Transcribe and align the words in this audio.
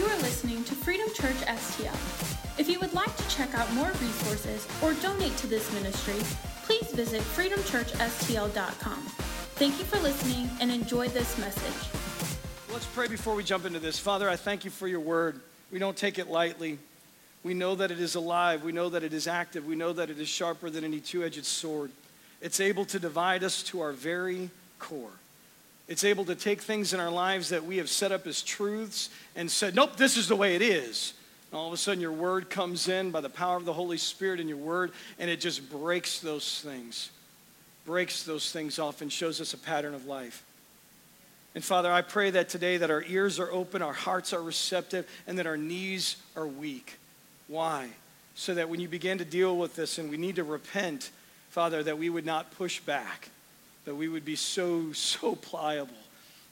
You 0.00 0.06
are 0.06 0.18
listening 0.20 0.64
to 0.64 0.74
Freedom 0.74 1.06
Church 1.12 1.36
STL. 1.36 2.58
If 2.58 2.70
you 2.70 2.80
would 2.80 2.94
like 2.94 3.14
to 3.18 3.28
check 3.28 3.54
out 3.54 3.70
more 3.74 3.90
resources 4.00 4.66
or 4.82 4.94
donate 4.94 5.36
to 5.36 5.46
this 5.46 5.70
ministry, 5.74 6.14
please 6.62 6.90
visit 6.92 7.20
freedomchurchstl.com. 7.20 8.98
Thank 9.56 9.78
you 9.78 9.84
for 9.84 9.98
listening 9.98 10.48
and 10.58 10.72
enjoy 10.72 11.08
this 11.08 11.36
message. 11.36 12.00
Let's 12.72 12.86
pray 12.86 13.08
before 13.08 13.34
we 13.34 13.44
jump 13.44 13.66
into 13.66 13.78
this. 13.78 13.98
Father, 13.98 14.30
I 14.30 14.36
thank 14.36 14.64
you 14.64 14.70
for 14.70 14.88
your 14.88 15.00
word. 15.00 15.38
We 15.70 15.78
don't 15.78 15.98
take 15.98 16.18
it 16.18 16.30
lightly. 16.30 16.78
We 17.44 17.52
know 17.52 17.74
that 17.74 17.90
it 17.90 18.00
is 18.00 18.14
alive. 18.14 18.64
We 18.64 18.72
know 18.72 18.88
that 18.88 19.02
it 19.02 19.12
is 19.12 19.26
active. 19.26 19.66
We 19.66 19.76
know 19.76 19.92
that 19.92 20.08
it 20.08 20.18
is 20.18 20.28
sharper 20.28 20.70
than 20.70 20.82
any 20.82 21.00
two 21.00 21.24
edged 21.24 21.44
sword. 21.44 21.90
It's 22.40 22.58
able 22.58 22.86
to 22.86 22.98
divide 22.98 23.44
us 23.44 23.62
to 23.64 23.82
our 23.82 23.92
very 23.92 24.48
core. 24.78 25.12
It's 25.90 26.04
able 26.04 26.24
to 26.26 26.36
take 26.36 26.62
things 26.62 26.94
in 26.94 27.00
our 27.00 27.10
lives 27.10 27.48
that 27.48 27.64
we 27.64 27.78
have 27.78 27.90
set 27.90 28.12
up 28.12 28.24
as 28.28 28.42
truths 28.42 29.10
and 29.34 29.50
said, 29.50 29.74
nope, 29.74 29.96
this 29.96 30.16
is 30.16 30.28
the 30.28 30.36
way 30.36 30.54
it 30.54 30.62
is. 30.62 31.14
And 31.50 31.58
all 31.58 31.66
of 31.66 31.72
a 31.72 31.76
sudden, 31.76 32.00
your 32.00 32.12
word 32.12 32.48
comes 32.48 32.86
in 32.88 33.10
by 33.10 33.20
the 33.20 33.28
power 33.28 33.56
of 33.56 33.64
the 33.64 33.72
Holy 33.72 33.98
Spirit 33.98 34.38
in 34.38 34.46
your 34.46 34.56
word, 34.56 34.92
and 35.18 35.28
it 35.28 35.40
just 35.40 35.68
breaks 35.68 36.20
those 36.20 36.60
things, 36.60 37.10
breaks 37.86 38.22
those 38.22 38.52
things 38.52 38.78
off, 38.78 39.02
and 39.02 39.12
shows 39.12 39.40
us 39.40 39.52
a 39.52 39.58
pattern 39.58 39.92
of 39.92 40.06
life. 40.06 40.44
And 41.56 41.64
Father, 41.64 41.90
I 41.92 42.02
pray 42.02 42.30
that 42.30 42.48
today 42.48 42.76
that 42.76 42.92
our 42.92 43.02
ears 43.02 43.40
are 43.40 43.50
open, 43.50 43.82
our 43.82 43.92
hearts 43.92 44.32
are 44.32 44.40
receptive, 44.40 45.10
and 45.26 45.36
that 45.40 45.46
our 45.48 45.56
knees 45.56 46.18
are 46.36 46.46
weak. 46.46 46.98
Why? 47.48 47.88
So 48.36 48.54
that 48.54 48.68
when 48.68 48.78
you 48.78 48.86
begin 48.86 49.18
to 49.18 49.24
deal 49.24 49.56
with 49.56 49.74
this 49.74 49.98
and 49.98 50.08
we 50.08 50.18
need 50.18 50.36
to 50.36 50.44
repent, 50.44 51.10
Father, 51.48 51.82
that 51.82 51.98
we 51.98 52.08
would 52.08 52.24
not 52.24 52.52
push 52.52 52.78
back, 52.78 53.30
that 53.84 53.94
we 53.94 54.08
would 54.08 54.24
be 54.24 54.36
so, 54.36 54.92
so 54.92 55.34
pliable 55.42 55.94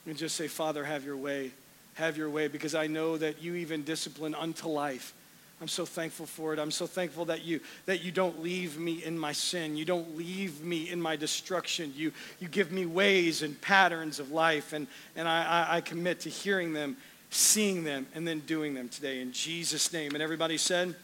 and 0.07 0.17
just 0.17 0.37
say, 0.37 0.49
Father, 0.49 0.85
have 0.85 1.05
your 1.05 1.17
way. 1.17 1.53
Have 1.95 2.17
your 2.17 2.31
way, 2.31 2.47
because 2.47 2.77
I 2.77 2.87
know 2.87 3.17
that 3.17 3.43
you 3.43 3.57
even 3.57 3.83
discipline 3.83 4.35
unto 4.35 4.69
life. 4.69 5.15
I'm 5.61 5.69
so 5.69 5.85
thankful 5.85 6.27
for 6.27 6.53
it. 6.53 6.61
I'm 6.61 6.71
so 6.71 6.87
thankful 6.87 7.25
that 7.25 7.43
you 7.43 7.61
that 7.87 8.05
you 8.05 8.13
don't 8.13 8.41
leave 8.41 8.79
me 8.79 9.03
in 9.03 9.19
my 9.19 9.33
sin. 9.33 9.77
You 9.77 9.85
don't 9.85 10.17
leave 10.17 10.63
me 10.63 10.89
in 10.89 11.01
my 11.03 11.17
destruction. 11.17 11.93
You 11.97 12.13
you 12.39 12.47
give 12.47 12.71
me 12.71 12.87
ways 12.87 13.43
and 13.43 13.61
patterns 13.61 14.21
of 14.21 14.31
life, 14.31 14.73
and 14.73 14.87
and 15.17 15.27
I, 15.27 15.45
I, 15.45 15.77
I 15.77 15.81
commit 15.81 16.21
to 16.21 16.31
hearing 16.31 16.73
them, 16.73 16.97
seeing 17.31 17.83
them, 17.83 18.07
and 18.15 18.27
then 18.27 18.39
doing 18.41 18.75
them 18.75 18.89
today 18.89 19.21
in 19.21 19.33
Jesus' 19.33 19.93
name. 19.93 20.13
And 20.15 20.23
everybody 20.23 20.59
said, 20.59 20.95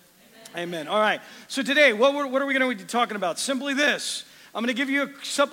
Amen. 0.54 0.68
Amen. 0.68 0.88
All 0.88 1.00
right. 1.00 1.20
So 1.48 1.60
today, 1.64 1.92
what 1.92 2.14
what 2.14 2.40
are 2.40 2.46
we 2.46 2.56
going 2.56 2.76
to 2.78 2.84
be 2.84 2.88
talking 2.88 3.16
about? 3.16 3.40
Simply 3.40 3.74
this. 3.74 4.24
I'm 4.54 4.62
going 4.62 4.72
to 4.72 4.80
give 4.80 4.88
you 4.88 5.02
a, 5.02 5.10
some, 5.24 5.52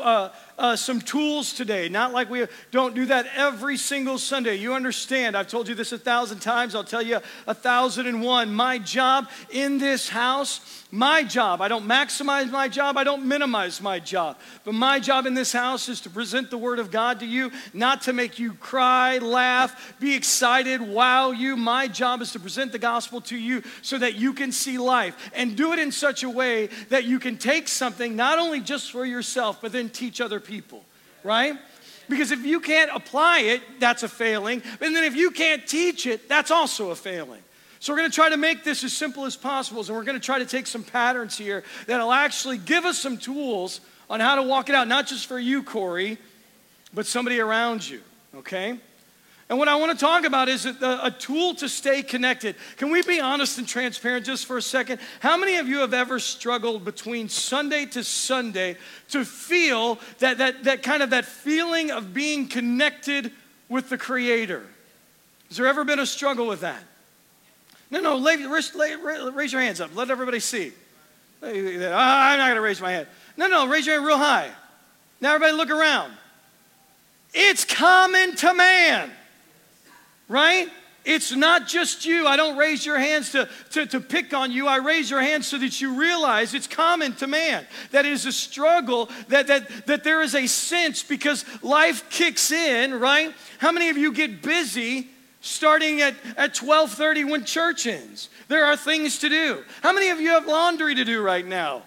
uh, 0.61 0.75
some 0.75 1.01
tools 1.01 1.53
today. 1.53 1.89
Not 1.89 2.13
like 2.13 2.29
we 2.29 2.45
don't 2.69 2.93
do 2.93 3.07
that 3.07 3.25
every 3.35 3.77
single 3.77 4.19
Sunday. 4.19 4.55
You 4.55 4.75
understand. 4.75 5.35
I've 5.35 5.47
told 5.47 5.67
you 5.67 5.73
this 5.73 5.91
a 5.91 5.97
thousand 5.97 6.39
times. 6.39 6.75
I'll 6.75 6.83
tell 6.83 7.01
you 7.01 7.19
a 7.47 7.53
thousand 7.53 8.05
and 8.05 8.21
one. 8.21 8.53
My 8.53 8.77
job 8.77 9.27
in 9.49 9.79
this 9.79 10.07
house, 10.07 10.81
my 10.91 11.23
job, 11.23 11.61
I 11.61 11.69
don't 11.69 11.87
maximize 11.87 12.51
my 12.51 12.67
job, 12.67 12.97
I 12.97 13.05
don't 13.05 13.25
minimize 13.25 13.81
my 13.81 13.99
job. 13.99 14.37
But 14.65 14.73
my 14.73 14.99
job 14.99 15.25
in 15.25 15.33
this 15.33 15.53
house 15.53 15.87
is 15.87 16.01
to 16.01 16.09
present 16.09 16.51
the 16.51 16.57
Word 16.57 16.79
of 16.79 16.91
God 16.91 17.21
to 17.21 17.25
you, 17.25 17.51
not 17.73 18.01
to 18.03 18.13
make 18.13 18.37
you 18.39 18.53
cry, 18.53 19.17
laugh, 19.17 19.95
be 19.99 20.13
excited, 20.13 20.81
wow 20.81 21.31
you. 21.31 21.55
My 21.55 21.87
job 21.87 22.21
is 22.21 22.33
to 22.33 22.39
present 22.39 22.73
the 22.73 22.79
gospel 22.79 23.21
to 23.21 23.37
you 23.37 23.63
so 23.81 23.97
that 23.99 24.15
you 24.15 24.33
can 24.33 24.51
see 24.51 24.77
life 24.77 25.31
and 25.33 25.55
do 25.55 25.71
it 25.71 25.79
in 25.79 25.93
such 25.93 26.23
a 26.23 26.29
way 26.29 26.67
that 26.89 27.05
you 27.05 27.19
can 27.19 27.37
take 27.37 27.69
something 27.69 28.15
not 28.17 28.37
only 28.37 28.59
just 28.59 28.91
for 28.91 29.05
yourself, 29.05 29.59
but 29.61 29.71
then 29.71 29.89
teach 29.89 30.19
other 30.19 30.41
people, 30.41 30.50
right? 31.23 31.55
Because 32.09 32.31
if 32.31 32.45
you 32.45 32.59
can't 32.59 32.91
apply 32.93 33.39
it, 33.39 33.61
that's 33.79 34.03
a 34.03 34.09
failing. 34.09 34.61
And 34.81 34.95
then 34.95 35.03
if 35.03 35.15
you 35.15 35.31
can't 35.31 35.65
teach 35.65 36.05
it, 36.05 36.27
that's 36.27 36.51
also 36.51 36.91
a 36.91 36.95
failing. 36.95 37.41
So 37.79 37.93
we're 37.93 37.97
going 37.97 38.11
to 38.11 38.15
try 38.15 38.29
to 38.29 38.37
make 38.37 38.63
this 38.63 38.83
as 38.83 38.93
simple 38.93 39.25
as 39.25 39.35
possible. 39.35 39.81
And 39.81 39.89
we're 39.89 40.03
going 40.03 40.19
to 40.19 40.25
try 40.25 40.39
to 40.39 40.45
take 40.45 40.67
some 40.67 40.83
patterns 40.83 41.37
here 41.37 41.63
that'll 41.87 42.11
actually 42.11 42.57
give 42.57 42.85
us 42.85 42.99
some 42.99 43.17
tools 43.17 43.81
on 44.09 44.19
how 44.19 44.35
to 44.35 44.43
walk 44.43 44.69
it 44.69 44.75
out, 44.75 44.87
not 44.87 45.07
just 45.07 45.25
for 45.25 45.39
you, 45.39 45.63
Corey, 45.63 46.17
but 46.93 47.05
somebody 47.05 47.39
around 47.39 47.87
you, 47.87 48.01
okay? 48.35 48.77
And 49.51 49.59
what 49.59 49.67
I 49.67 49.75
want 49.75 49.91
to 49.91 49.97
talk 49.97 50.23
about 50.23 50.47
is 50.47 50.65
a, 50.65 51.13
tool 51.19 51.53
to 51.55 51.67
stay 51.67 52.03
connected. 52.03 52.55
Can 52.77 52.89
we 52.89 53.01
be 53.01 53.19
honest 53.19 53.57
and 53.57 53.67
transparent 53.67 54.25
just 54.25 54.45
for 54.45 54.55
a 54.55 54.61
second? 54.61 55.01
How 55.19 55.35
many 55.35 55.57
of 55.57 55.67
you 55.67 55.79
have 55.79 55.93
ever 55.93 56.19
struggled 56.19 56.85
between 56.85 57.27
Sunday 57.27 57.85
to 57.87 58.01
Sunday 58.01 58.77
to 59.09 59.25
feel 59.25 59.99
that, 60.19 60.37
that, 60.37 60.63
that 60.63 60.83
kind 60.83 61.03
of 61.03 61.09
that 61.09 61.25
feeling 61.25 61.91
of 61.91 62.13
being 62.13 62.47
connected 62.47 63.33
with 63.67 63.89
the 63.89 63.97
Creator? 63.97 64.63
Has 65.49 65.57
there 65.57 65.67
ever 65.67 65.83
been 65.83 65.99
a 65.99 66.05
struggle 66.05 66.47
with 66.47 66.61
that? 66.61 66.85
No, 67.89 67.99
no, 67.99 68.23
raise, 68.23 68.73
raise 68.73 69.51
your 69.51 69.61
hands 69.61 69.81
up. 69.81 69.93
Let 69.93 70.11
everybody 70.11 70.39
see. 70.39 70.71
Ah, 71.43 72.31
I'm 72.31 72.37
not 72.37 72.45
going 72.45 72.55
to 72.55 72.61
raise 72.61 72.79
my 72.79 72.93
hand. 72.93 73.07
No, 73.35 73.47
no, 73.47 73.67
raise 73.67 73.85
your 73.85 73.95
hand 73.95 74.07
real 74.07 74.17
high. 74.17 74.49
Now, 75.19 75.35
everybody 75.35 75.57
look 75.57 75.71
around. 75.71 76.13
It's 77.33 77.65
common 77.65 78.37
to 78.37 78.53
man 78.53 79.11
right? 80.31 80.69
It's 81.03 81.35
not 81.35 81.67
just 81.67 82.05
you. 82.05 82.27
I 82.27 82.37
don't 82.37 82.57
raise 82.57 82.85
your 82.85 82.97
hands 82.97 83.31
to, 83.31 83.49
to, 83.71 83.85
to 83.87 83.99
pick 83.99 84.33
on 84.33 84.51
you. 84.51 84.67
I 84.67 84.77
raise 84.77 85.09
your 85.09 85.21
hands 85.21 85.47
so 85.47 85.57
that 85.57 85.81
you 85.81 85.99
realize 85.99 86.53
it's 86.53 86.67
common 86.67 87.13
to 87.15 87.27
man. 87.27 87.65
That 87.89 88.05
it 88.05 88.11
is 88.11 88.25
a 88.25 88.31
struggle, 88.31 89.09
that, 89.27 89.47
that, 89.47 89.87
that 89.87 90.03
there 90.03 90.21
is 90.21 90.35
a 90.35 90.47
sense 90.47 91.01
because 91.01 91.43
life 91.63 92.09
kicks 92.09 92.51
in, 92.51 92.99
right? 92.99 93.33
How 93.57 93.71
many 93.71 93.89
of 93.89 93.97
you 93.97 94.13
get 94.13 94.43
busy 94.43 95.09
starting 95.41 96.01
at, 96.01 96.13
at 96.37 96.55
1230 96.61 97.23
when 97.25 97.45
church 97.45 97.87
ends? 97.87 98.29
There 98.47 98.65
are 98.65 98.77
things 98.77 99.19
to 99.19 99.29
do. 99.29 99.63
How 99.81 99.93
many 99.93 100.09
of 100.09 100.21
you 100.21 100.29
have 100.29 100.45
laundry 100.45 100.93
to 100.95 101.03
do 101.03 101.23
right 101.23 101.45
now? 101.45 101.81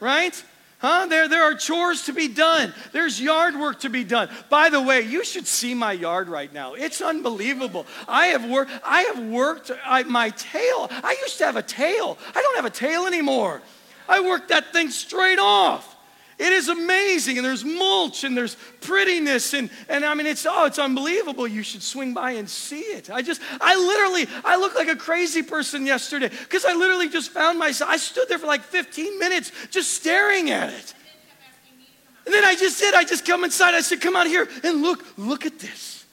Right? 0.00 0.42
Huh? 0.86 1.06
There, 1.06 1.26
there 1.26 1.42
are 1.42 1.54
chores 1.56 2.04
to 2.04 2.12
be 2.12 2.28
done. 2.28 2.72
There's 2.92 3.20
yard 3.20 3.58
work 3.58 3.80
to 3.80 3.90
be 3.90 4.04
done. 4.04 4.28
By 4.48 4.68
the 4.68 4.80
way, 4.80 5.00
you 5.00 5.24
should 5.24 5.48
see 5.48 5.74
my 5.74 5.90
yard 5.90 6.28
right 6.28 6.52
now. 6.52 6.74
It's 6.74 7.02
unbelievable. 7.02 7.86
I 8.06 8.26
have 8.26 8.48
worked, 8.48 8.70
I 8.84 9.00
have 9.00 9.18
worked 9.18 9.72
I, 9.84 10.04
my 10.04 10.30
tail. 10.30 10.86
I 10.88 11.16
used 11.22 11.38
to 11.38 11.44
have 11.44 11.56
a 11.56 11.62
tail. 11.62 12.16
I 12.32 12.40
don't 12.40 12.54
have 12.54 12.66
a 12.66 12.70
tail 12.70 13.04
anymore. 13.04 13.62
I 14.08 14.20
worked 14.20 14.50
that 14.50 14.72
thing 14.72 14.90
straight 14.90 15.40
off. 15.40 15.95
It 16.38 16.52
is 16.52 16.68
amazing, 16.68 17.38
and 17.38 17.46
there's 17.46 17.64
mulch 17.64 18.22
and 18.22 18.36
there's 18.36 18.56
prettiness, 18.82 19.54
and, 19.54 19.70
and 19.88 20.04
I 20.04 20.12
mean, 20.12 20.26
it's 20.26 20.44
oh, 20.44 20.66
it's 20.66 20.78
unbelievable. 20.78 21.48
You 21.48 21.62
should 21.62 21.82
swing 21.82 22.12
by 22.12 22.32
and 22.32 22.48
see 22.48 22.80
it. 22.80 23.08
I 23.08 23.22
just, 23.22 23.40
I 23.58 23.74
literally, 23.74 24.26
I 24.44 24.56
looked 24.56 24.76
like 24.76 24.88
a 24.88 24.96
crazy 24.96 25.42
person 25.42 25.86
yesterday 25.86 26.28
because 26.28 26.66
I 26.66 26.74
literally 26.74 27.08
just 27.08 27.30
found 27.30 27.58
myself. 27.58 27.90
I 27.90 27.96
stood 27.96 28.28
there 28.28 28.38
for 28.38 28.46
like 28.46 28.62
15 28.62 29.18
minutes 29.18 29.50
just 29.70 29.94
staring 29.94 30.50
at 30.50 30.74
it. 30.74 30.94
And 32.26 32.34
then 32.34 32.44
I 32.44 32.54
just 32.54 32.80
did. 32.80 32.92
I 32.94 33.04
just 33.04 33.24
come 33.24 33.44
inside. 33.44 33.74
I 33.74 33.80
said, 33.80 34.02
"Come 34.02 34.16
out 34.16 34.26
here 34.26 34.46
and 34.62 34.82
look. 34.82 35.04
Look 35.16 35.46
at 35.46 35.58
this. 35.58 36.04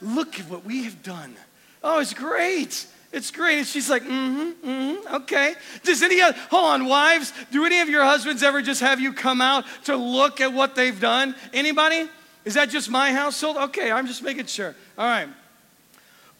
Look 0.00 0.38
at 0.38 0.48
what 0.48 0.64
we 0.64 0.84
have 0.84 1.02
done. 1.02 1.34
Oh, 1.82 1.98
it's 1.98 2.14
great." 2.14 2.86
It's 3.12 3.30
great. 3.30 3.58
And 3.58 3.66
she's 3.66 3.90
like, 3.90 4.02
mm-hmm, 4.02 4.68
mm-hmm, 4.68 5.14
okay. 5.16 5.54
Does 5.84 6.02
any 6.02 6.20
hold 6.20 6.64
on, 6.64 6.86
wives, 6.86 7.32
do 7.50 7.64
any 7.64 7.80
of 7.80 7.88
your 7.88 8.04
husbands 8.04 8.42
ever 8.42 8.62
just 8.62 8.80
have 8.80 9.00
you 9.00 9.12
come 9.12 9.40
out 9.40 9.64
to 9.84 9.96
look 9.96 10.40
at 10.40 10.52
what 10.52 10.74
they've 10.74 10.98
done? 10.98 11.34
Anybody? 11.52 12.08
Is 12.44 12.54
that 12.54 12.70
just 12.70 12.90
my 12.90 13.12
household? 13.12 13.56
Okay, 13.56 13.92
I'm 13.92 14.06
just 14.06 14.22
making 14.22 14.46
sure. 14.46 14.74
All 14.96 15.06
right. 15.06 15.28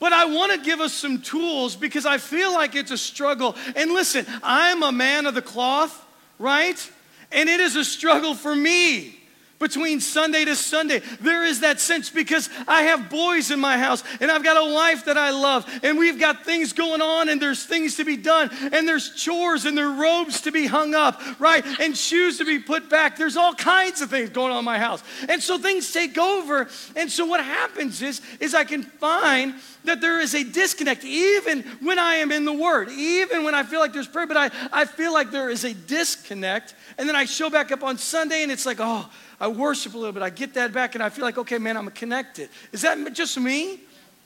But 0.01 0.13
I 0.13 0.25
want 0.25 0.51
to 0.53 0.59
give 0.59 0.81
us 0.81 0.93
some 0.93 1.21
tools 1.21 1.77
because 1.77 2.07
I 2.07 2.19
feel 2.19 2.53
like 2.53 2.75
it's 2.75 2.91
a 2.91 2.99
struggle. 2.99 3.55
And 3.77 3.93
listen, 3.93 4.27
I'm 4.43 4.83
a 4.83 4.91
man 4.91 5.27
of 5.27 5.35
the 5.35 5.43
cloth, 5.43 6.05
right? 6.41 6.91
And 7.31 7.49
it 7.49 7.61
is 7.61 7.77
a 7.77 7.85
struggle 7.85 8.35
for 8.35 8.57
me 8.57 9.22
between 9.63 10.01
Sunday 10.01 10.45
to 10.45 10.57
Sunday. 10.57 11.01
There 11.21 11.45
is 11.45 11.61
that 11.61 11.81
sense 11.81 12.11
because 12.11 12.51
I 12.69 12.83
have 12.83 13.09
boys 13.09 13.51
in 13.51 13.61
my 13.61 13.79
house 13.79 14.03
and 14.21 14.31
I've 14.31 14.45
got 14.45 14.57
a 14.57 14.75
wife 14.75 15.07
that 15.07 15.17
I 15.17 15.31
love 15.31 15.65
and 15.83 15.97
we've 15.97 16.19
got 16.19 16.45
things 16.45 16.73
going 16.73 17.01
on 17.01 17.29
and 17.29 17.41
there's 17.41 17.65
things 17.65 17.97
to 17.97 18.05
be 18.05 18.17
done 18.17 18.51
and 18.73 18.87
there's 18.87 19.15
chores 19.15 19.65
and 19.65 19.79
there 19.79 19.89
are 19.89 20.01
robes 20.01 20.43
to 20.43 20.53
be 20.53 20.67
hung 20.67 20.95
up, 20.95 21.21
right? 21.41 21.65
And 21.81 21.97
shoes 21.97 22.39
to 22.39 22.45
be 22.45 22.59
put 22.59 22.91
back. 22.91 23.17
There's 23.17 23.37
all 23.37 23.55
kinds 23.55 24.03
of 24.03 24.11
things 24.11 24.31
going 24.31 24.53
on 24.53 24.59
in 24.59 24.65
my 24.65 24.79
house. 24.79 25.03
And 25.29 25.43
so 25.43 25.57
things 25.57 25.91
take 25.93 26.19
over. 26.19 26.69
And 26.97 27.11
so 27.11 27.25
what 27.25 27.43
happens 27.43 28.03
is, 28.03 28.21
is 28.41 28.55
I 28.55 28.65
can 28.65 28.83
find 28.83 29.55
that 29.85 30.01
there 30.01 30.21
is 30.21 30.35
a 30.35 30.45
disconnect 30.45 31.05
even 31.05 31.63
when 31.81 31.99
I 31.99 32.17
am 32.17 32.33
in 32.33 32.45
the 32.45 32.53
Word, 32.53 32.89
even 32.91 33.45
when 33.45 33.55
I 33.55 33.63
feel 33.63 33.81
like 33.81 33.93
there's 33.93 34.09
prayer, 34.09 34.27
but 34.27 34.37
I, 34.37 34.51
I 34.73 34.85
feel 34.85 35.13
like 35.13 35.31
there 35.31 35.51
is 35.51 35.65
a 35.65 35.75
disconnect. 35.75 36.75
And 36.99 37.09
then 37.09 37.17
I 37.17 37.25
show 37.25 37.51
back 37.51 37.73
up 37.73 37.83
on 37.83 37.99
Sunday 37.99 38.43
and 38.43 38.53
it's 38.53 38.67
like, 38.67 38.79
oh, 38.81 39.09
I 39.43 39.49
worship 39.49 39.95
a 39.95 39.99
little 39.99 40.13
bit. 40.13 40.23
I 40.23 40.31
get 40.31 40.55
that 40.55 40.73
back 40.73 40.95
and 40.95 41.03
I 41.03 41.09
feel 41.09 41.25
like, 41.25 41.37
okay, 41.37 41.59
man, 41.59 41.77
I'm 41.77 41.91
connected. 41.91 42.49
Is 42.71 42.83
that 42.83 43.13
just 43.13 43.37
me? 43.41 43.81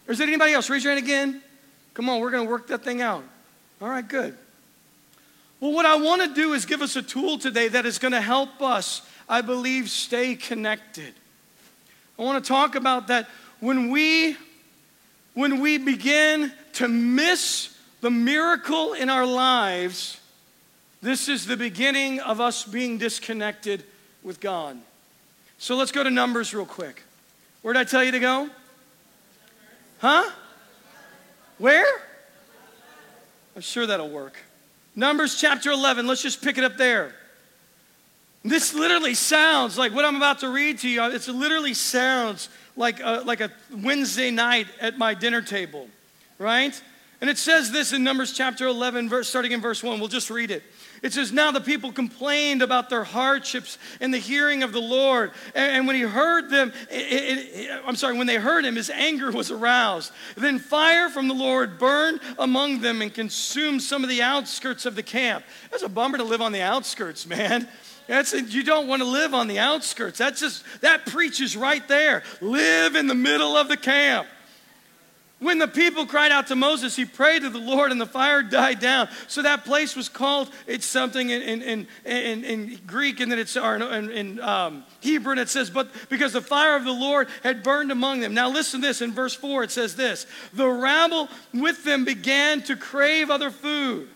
Or 0.06 0.12
is 0.12 0.20
it 0.20 0.28
anybody 0.28 0.52
else? 0.52 0.68
Raise 0.68 0.84
your 0.84 0.92
hand 0.92 1.02
again. 1.02 1.40
Come 1.94 2.10
on, 2.10 2.20
we're 2.20 2.30
going 2.30 2.44
to 2.44 2.50
work 2.50 2.66
that 2.66 2.84
thing 2.84 3.00
out. 3.00 3.24
All 3.80 3.88
right, 3.88 4.06
good. 4.06 4.36
Well, 5.58 5.72
what 5.72 5.86
I 5.86 5.96
want 5.96 6.20
to 6.20 6.34
do 6.34 6.52
is 6.52 6.66
give 6.66 6.82
us 6.82 6.96
a 6.96 7.02
tool 7.02 7.38
today 7.38 7.68
that 7.68 7.86
is 7.86 7.98
going 7.98 8.12
to 8.12 8.20
help 8.20 8.60
us, 8.60 9.00
I 9.26 9.40
believe, 9.40 9.88
stay 9.88 10.34
connected. 10.34 11.14
I 12.18 12.22
want 12.22 12.44
to 12.44 12.46
talk 12.46 12.74
about 12.74 13.08
that 13.08 13.26
when 13.60 13.90
we 13.90 14.36
when 15.32 15.62
we 15.62 15.78
begin 15.78 16.52
to 16.74 16.88
miss 16.88 17.74
the 18.02 18.10
miracle 18.10 18.92
in 18.92 19.08
our 19.08 19.24
lives, 19.24 20.20
this 21.00 21.30
is 21.30 21.46
the 21.46 21.56
beginning 21.56 22.20
of 22.20 22.38
us 22.38 22.64
being 22.64 22.98
disconnected 22.98 23.82
with 24.22 24.40
God. 24.40 24.78
So 25.58 25.76
let's 25.76 25.92
go 25.92 26.02
to 26.02 26.10
Numbers 26.10 26.54
real 26.54 26.66
quick. 26.66 27.02
Where 27.62 27.74
did 27.74 27.80
I 27.80 27.84
tell 27.84 28.04
you 28.04 28.12
to 28.12 28.20
go? 28.20 28.50
Huh? 29.98 30.30
Where? 31.58 31.86
I'm 33.54 33.62
sure 33.62 33.86
that'll 33.86 34.10
work. 34.10 34.36
Numbers 34.94 35.40
chapter 35.40 35.70
11, 35.70 36.06
let's 36.06 36.22
just 36.22 36.42
pick 36.42 36.58
it 36.58 36.64
up 36.64 36.76
there. 36.76 37.14
This 38.44 38.74
literally 38.74 39.14
sounds 39.14 39.76
like 39.76 39.92
what 39.92 40.04
I'm 40.04 40.16
about 40.16 40.40
to 40.40 40.48
read 40.50 40.78
to 40.80 40.88
you. 40.88 41.02
It 41.02 41.26
literally 41.26 41.74
sounds 41.74 42.48
like 42.76 43.00
a, 43.00 43.22
like 43.24 43.40
a 43.40 43.50
Wednesday 43.74 44.30
night 44.30 44.66
at 44.80 44.98
my 44.98 45.14
dinner 45.14 45.42
table, 45.42 45.88
right? 46.38 46.80
And 47.20 47.28
it 47.28 47.38
says 47.38 47.72
this 47.72 47.92
in 47.92 48.04
Numbers 48.04 48.32
chapter 48.32 48.66
11, 48.66 49.08
verse, 49.08 49.28
starting 49.28 49.52
in 49.52 49.60
verse 49.60 49.82
1. 49.82 49.98
We'll 49.98 50.08
just 50.08 50.30
read 50.30 50.50
it. 50.50 50.62
It 51.02 51.12
says, 51.12 51.32
Now 51.32 51.50
the 51.50 51.60
people 51.60 51.92
complained 51.92 52.62
about 52.62 52.90
their 52.90 53.04
hardships 53.04 53.78
in 54.00 54.10
the 54.10 54.18
hearing 54.18 54.62
of 54.62 54.72
the 54.72 54.80
Lord. 54.80 55.32
And, 55.54 55.86
when 55.86 55.96
he 55.96 56.02
heard 56.02 56.50
them, 56.50 56.72
it, 56.90 57.12
it, 57.12 57.38
it, 57.54 57.82
I'm 57.86 57.96
sorry, 57.96 58.16
when 58.16 58.26
they 58.26 58.36
heard 58.36 58.64
him, 58.64 58.76
his 58.76 58.90
anger 58.90 59.30
was 59.30 59.50
aroused. 59.50 60.12
Then 60.36 60.58
fire 60.58 61.08
from 61.08 61.28
the 61.28 61.34
Lord 61.34 61.78
burned 61.78 62.20
among 62.38 62.80
them 62.80 63.02
and 63.02 63.12
consumed 63.12 63.82
some 63.82 64.02
of 64.02 64.08
the 64.08 64.22
outskirts 64.22 64.86
of 64.86 64.96
the 64.96 65.02
camp. 65.02 65.44
That's 65.70 65.82
a 65.82 65.88
bummer 65.88 66.18
to 66.18 66.24
live 66.24 66.40
on 66.40 66.52
the 66.52 66.62
outskirts, 66.62 67.26
man. 67.26 67.68
That's 68.06 68.32
you 68.32 68.62
don't 68.62 68.86
want 68.86 69.02
to 69.02 69.08
live 69.08 69.34
on 69.34 69.48
the 69.48 69.58
outskirts. 69.58 70.18
That's 70.18 70.40
just 70.40 70.64
that 70.80 71.06
preaches 71.06 71.56
right 71.56 71.86
there. 71.88 72.22
Live 72.40 72.94
in 72.94 73.08
the 73.08 73.14
middle 73.14 73.56
of 73.56 73.68
the 73.68 73.76
camp. 73.76 74.28
When 75.38 75.58
the 75.58 75.68
people 75.68 76.06
cried 76.06 76.32
out 76.32 76.46
to 76.46 76.56
Moses, 76.56 76.96
he 76.96 77.04
prayed 77.04 77.42
to 77.42 77.50
the 77.50 77.58
Lord 77.58 77.92
and 77.92 78.00
the 78.00 78.06
fire 78.06 78.42
died 78.42 78.80
down. 78.80 79.10
So 79.28 79.42
that 79.42 79.66
place 79.66 79.94
was 79.94 80.08
called, 80.08 80.50
it's 80.66 80.86
something 80.86 81.28
in, 81.28 81.42
in, 81.42 81.86
in, 82.06 82.44
in 82.44 82.80
Greek 82.86 83.20
and 83.20 83.30
then 83.30 83.38
it's, 83.38 83.54
or 83.54 83.76
in, 83.76 84.10
in 84.10 84.40
um, 84.40 84.84
Hebrew 85.00 85.32
and 85.32 85.40
it 85.40 85.50
says, 85.50 85.68
but 85.68 85.88
because 86.08 86.32
the 86.32 86.40
fire 86.40 86.74
of 86.74 86.84
the 86.84 86.92
Lord 86.92 87.28
had 87.42 87.62
burned 87.62 87.92
among 87.92 88.20
them. 88.20 88.32
Now 88.32 88.48
listen 88.48 88.80
to 88.80 88.86
this, 88.86 89.02
in 89.02 89.12
verse 89.12 89.34
4 89.34 89.64
it 89.64 89.70
says 89.70 89.94
this, 89.94 90.26
the 90.54 90.66
rabble 90.66 91.28
with 91.52 91.84
them 91.84 92.06
began 92.06 92.62
to 92.62 92.74
crave 92.74 93.28
other 93.28 93.50
food. 93.50 94.08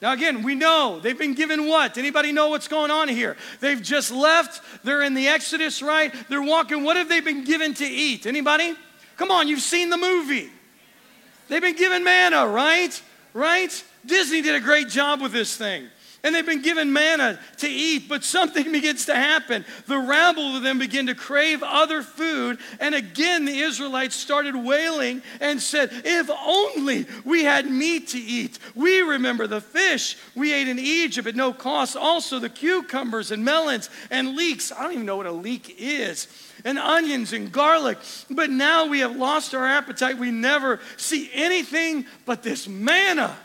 Now 0.00 0.12
again, 0.12 0.44
we 0.44 0.54
know 0.54 1.00
they've 1.00 1.18
been 1.18 1.34
given 1.34 1.66
what? 1.66 1.98
Anybody 1.98 2.30
know 2.30 2.50
what's 2.50 2.68
going 2.68 2.92
on 2.92 3.08
here? 3.08 3.36
They've 3.58 3.82
just 3.82 4.12
left. 4.12 4.62
They're 4.84 5.02
in 5.02 5.14
the 5.14 5.26
Exodus, 5.26 5.82
right? 5.82 6.14
They're 6.28 6.40
walking. 6.40 6.84
What 6.84 6.96
have 6.96 7.08
they 7.08 7.18
been 7.18 7.42
given 7.42 7.74
to 7.74 7.84
eat? 7.84 8.26
Anybody? 8.26 8.76
Come 9.16 9.32
on, 9.32 9.48
you've 9.48 9.60
seen 9.60 9.90
the 9.90 9.96
movie. 9.96 10.52
They've 11.48 11.62
been 11.62 11.76
given 11.76 12.04
manna, 12.04 12.46
right? 12.46 13.02
Right? 13.34 13.84
Disney 14.04 14.42
did 14.42 14.54
a 14.54 14.60
great 14.60 14.88
job 14.88 15.20
with 15.20 15.32
this 15.32 15.56
thing. 15.56 15.88
And 16.24 16.34
they've 16.34 16.44
been 16.44 16.62
given 16.62 16.92
manna 16.92 17.38
to 17.58 17.68
eat, 17.68 18.08
but 18.08 18.24
something 18.24 18.72
begins 18.72 19.06
to 19.06 19.14
happen. 19.14 19.64
The 19.86 19.98
rabble 19.98 20.56
of 20.56 20.62
them 20.62 20.78
begin 20.78 21.06
to 21.06 21.14
crave 21.14 21.62
other 21.62 22.02
food. 22.02 22.58
And 22.80 22.94
again, 22.94 23.44
the 23.44 23.60
Israelites 23.60 24.16
started 24.16 24.56
wailing 24.56 25.22
and 25.40 25.62
said, 25.62 25.90
If 26.04 26.28
only 26.28 27.06
we 27.24 27.44
had 27.44 27.70
meat 27.70 28.08
to 28.08 28.18
eat. 28.18 28.58
We 28.74 29.00
remember 29.00 29.46
the 29.46 29.60
fish 29.60 30.16
we 30.34 30.52
ate 30.52 30.66
in 30.66 30.78
Egypt 30.78 31.28
at 31.28 31.36
no 31.36 31.52
cost, 31.52 31.96
also 31.96 32.40
the 32.40 32.50
cucumbers 32.50 33.30
and 33.30 33.44
melons 33.44 33.88
and 34.10 34.34
leeks. 34.34 34.72
I 34.72 34.82
don't 34.82 34.92
even 34.94 35.06
know 35.06 35.16
what 35.16 35.26
a 35.26 35.32
leek 35.32 35.76
is 35.78 36.26
and 36.64 36.78
onions 36.78 37.32
and 37.32 37.50
garlic. 37.50 37.98
But 38.30 38.50
now 38.50 38.86
we 38.86 39.00
have 39.00 39.16
lost 39.16 39.54
our 39.54 39.66
appetite. 39.66 40.18
We 40.18 40.30
never 40.30 40.80
see 40.96 41.30
anything 41.32 42.06
but 42.26 42.42
this 42.42 42.68
manna. 42.68 43.36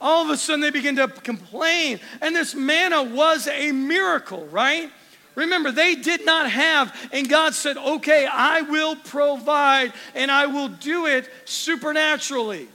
All 0.00 0.24
of 0.24 0.30
a 0.30 0.36
sudden, 0.36 0.60
they 0.60 0.70
begin 0.70 0.96
to 0.96 1.08
complain. 1.08 2.00
And 2.20 2.34
this 2.34 2.54
manna 2.54 3.02
was 3.02 3.48
a 3.48 3.72
miracle, 3.72 4.46
right? 4.46 4.90
Remember, 5.34 5.72
they 5.72 5.96
did 5.96 6.24
not 6.24 6.50
have, 6.50 6.94
and 7.12 7.28
God 7.28 7.54
said, 7.54 7.76
Okay, 7.76 8.26
I 8.26 8.62
will 8.62 8.96
provide 8.96 9.92
and 10.14 10.30
I 10.30 10.46
will 10.46 10.68
do 10.68 11.06
it 11.06 11.28
supernaturally. 11.44 12.68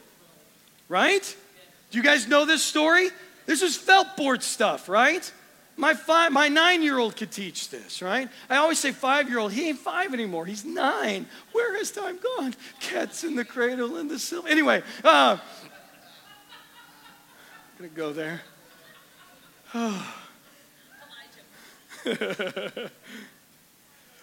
Right? 0.89 1.35
Do 1.91 1.97
you 1.97 2.03
guys 2.03 2.27
know 2.27 2.45
this 2.45 2.63
story? 2.63 3.09
This 3.45 3.61
is 3.61 3.77
felt 3.77 4.17
board 4.17 4.43
stuff, 4.43 4.89
right? 4.89 5.31
My, 5.79 5.93
five, 5.93 6.33
my 6.33 6.49
nine 6.49 6.83
year 6.83 6.99
old 6.99 7.15
could 7.15 7.31
teach 7.31 7.69
this, 7.69 8.01
right? 8.01 8.27
I 8.49 8.57
always 8.57 8.77
say 8.79 8.91
five 8.91 9.29
year 9.29 9.39
old. 9.39 9.53
He 9.53 9.69
ain't 9.69 9.79
five 9.79 10.13
anymore. 10.13 10.45
He's 10.45 10.65
nine. 10.65 11.25
Where 11.53 11.77
has 11.77 11.89
time 11.89 12.19
gone? 12.37 12.53
Cats 12.81 13.23
in 13.23 13.33
the 13.35 13.45
cradle 13.45 13.95
and 13.95 14.11
the 14.11 14.19
silver. 14.19 14.49
Anyway, 14.49 14.83
uh, 15.05 15.37
I'm 15.37 15.39
going 17.77 17.89
to 17.89 17.95
go 17.95 18.11
there. 18.11 18.41
Oh. 19.73 20.15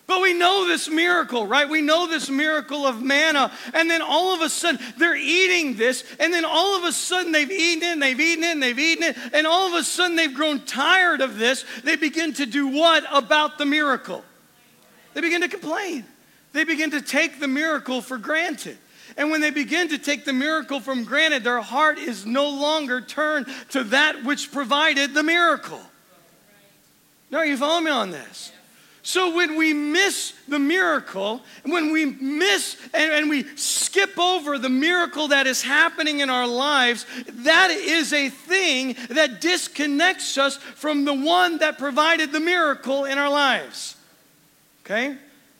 But 0.07 0.23
we 0.23 0.35
know 0.35 0.69
this 0.69 0.89
miracle, 0.89 1.47
right? 1.47 1.69
We 1.69 1.83
know 1.83 2.07
this 2.07 2.31
miracle 2.31 2.87
of 2.87 3.03
manna. 3.03 3.51
And 3.75 3.91
then 3.91 4.03
all 4.03 4.35
of 4.35 4.41
a 4.41 4.49
sudden, 4.49 4.81
they're 4.99 5.17
eating 5.17 5.75
this. 5.75 6.05
And 6.21 6.33
then 6.33 6.45
all 6.45 6.77
of 6.77 6.85
a 6.85 6.93
sudden, 6.93 7.33
they've 7.33 7.51
eaten 7.51 7.83
it, 7.83 7.93
and 7.93 8.03
they've 8.03 8.21
eaten 8.21 8.45
it, 8.45 8.53
and 8.53 8.63
they've 8.63 8.79
eaten 8.79 9.03
it. 9.03 9.17
And 9.33 9.49
all 9.49 9.67
of 9.67 9.75
a 9.75 9.83
sudden, 9.83 10.17
they've 10.17 10.33
grown 10.33 10.61
tired 10.61 11.21
of 11.21 11.39
this. 11.39 11.65
They 11.83 11.97
begin 11.97 12.35
to 12.35 12.47
do 12.47 12.69
what 12.69 13.05
about 13.13 13.59
the 13.59 13.67
miracle? 13.67 14.25
They 15.15 15.23
begin 15.23 15.41
to 15.41 15.49
complain. 15.49 16.05
They 16.53 16.63
begin 16.63 16.93
to 16.93 17.03
take 17.03 17.41
the 17.41 17.49
miracle 17.49 18.01
for 18.01 18.17
granted. 18.17 18.79
And 19.17 19.31
when 19.31 19.41
they 19.41 19.51
begin 19.51 19.89
to 19.89 19.99
take 19.99 20.25
the 20.25 20.33
miracle 20.33 20.79
from 20.79 21.05
granted, 21.05 21.43
their 21.43 21.61
heart 21.61 21.99
is 21.99 22.25
no 22.25 22.49
longer 22.49 23.01
turned 23.01 23.47
to 23.71 23.83
that 23.85 24.25
which 24.25 24.53
provided 24.53 25.15
the 25.15 25.23
miracle. 25.23 25.81
No, 27.31 27.43
you 27.43 27.57
follow 27.57 27.81
me 27.81 27.91
on 27.91 28.11
this? 28.11 28.53
So 29.07 29.37
when 29.37 29.55
we 29.55 29.73
miss 29.73 30.33
the 30.49 30.59
miracle, 30.59 31.41
when 31.63 31.93
we 31.93 32.07
miss 32.07 32.77
and, 32.93 33.13
and, 33.13 33.31
we 33.31 33.45
skip 33.55 34.19
over 34.19 34.59
the 34.59 34.69
miracle 34.69 35.29
that 35.29 35.47
is 35.47 35.63
happening 35.63 36.19
in 36.19 36.29
our 36.29 36.49
lives, 36.49 37.07
that 37.29 37.71
is 37.71 38.13
a 38.13 38.31
thing 38.31 38.97
that 39.11 39.41
disconnects 39.41 40.37
us 40.37 40.57
from 40.57 41.05
the 41.05 41.15
one 41.15 41.59
that 41.59 41.79
provided 41.79 42.33
the 42.33 42.41
miracle 42.41 43.05
in 43.05 43.17
our 43.17 43.31
lives. 43.31 43.97
Okay? 44.85 45.17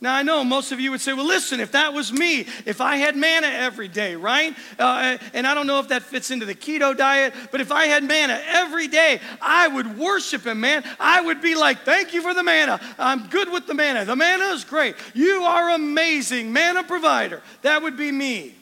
Now, 0.07 0.15
I 0.15 0.23
know 0.23 0.45
most 0.45 0.71
of 0.71 0.79
you 0.79 0.93
would 0.93 1.01
say, 1.01 1.15
well, 1.15 1.27
listen, 1.27 1.59
if 1.59 1.73
that 1.73 1.93
was 1.93 2.13
me, 2.13 2.47
if 2.65 2.81
I 2.81 2.95
had 2.95 3.17
manna 3.17 3.49
every 3.49 3.89
day, 3.89 4.15
right? 4.15 4.55
Uh, 4.79 5.19
and 5.35 5.49
I 5.49 5.53
don't 5.53 5.67
know 5.67 5.81
if 5.81 5.89
that 5.89 6.05
fits 6.05 6.31
into 6.31 6.47
the 6.47 6.55
keto 6.55 6.97
diet, 6.97 7.35
but 7.51 7.61
if 7.61 7.73
I 7.73 7.87
had 7.87 8.05
manna 8.05 8.41
every 8.47 8.87
day, 8.87 9.21
I 9.43 9.67
would 9.67 9.99
worship 9.99 10.47
him, 10.47 10.61
man. 10.61 10.85
I 11.01 11.23
would 11.23 11.43
be 11.43 11.57
like, 11.57 11.81
thank 11.81 12.15
you 12.15 12.23
for 12.23 12.35
the 12.35 12.45
manna. 12.45 12.81
I'm 13.01 13.27
good 13.27 13.51
with 13.51 13.67
the 13.67 13.75
manna. 13.75 14.05
The 14.05 14.15
manna 14.15 14.45
is 14.45 14.63
great. 14.63 14.95
You 15.13 15.43
are 15.43 15.71
amazing, 15.71 16.53
manna 16.53 16.85
provider. 16.85 17.43
That 17.63 17.83
would 17.83 17.97
be 17.97 18.13
me. 18.13 18.55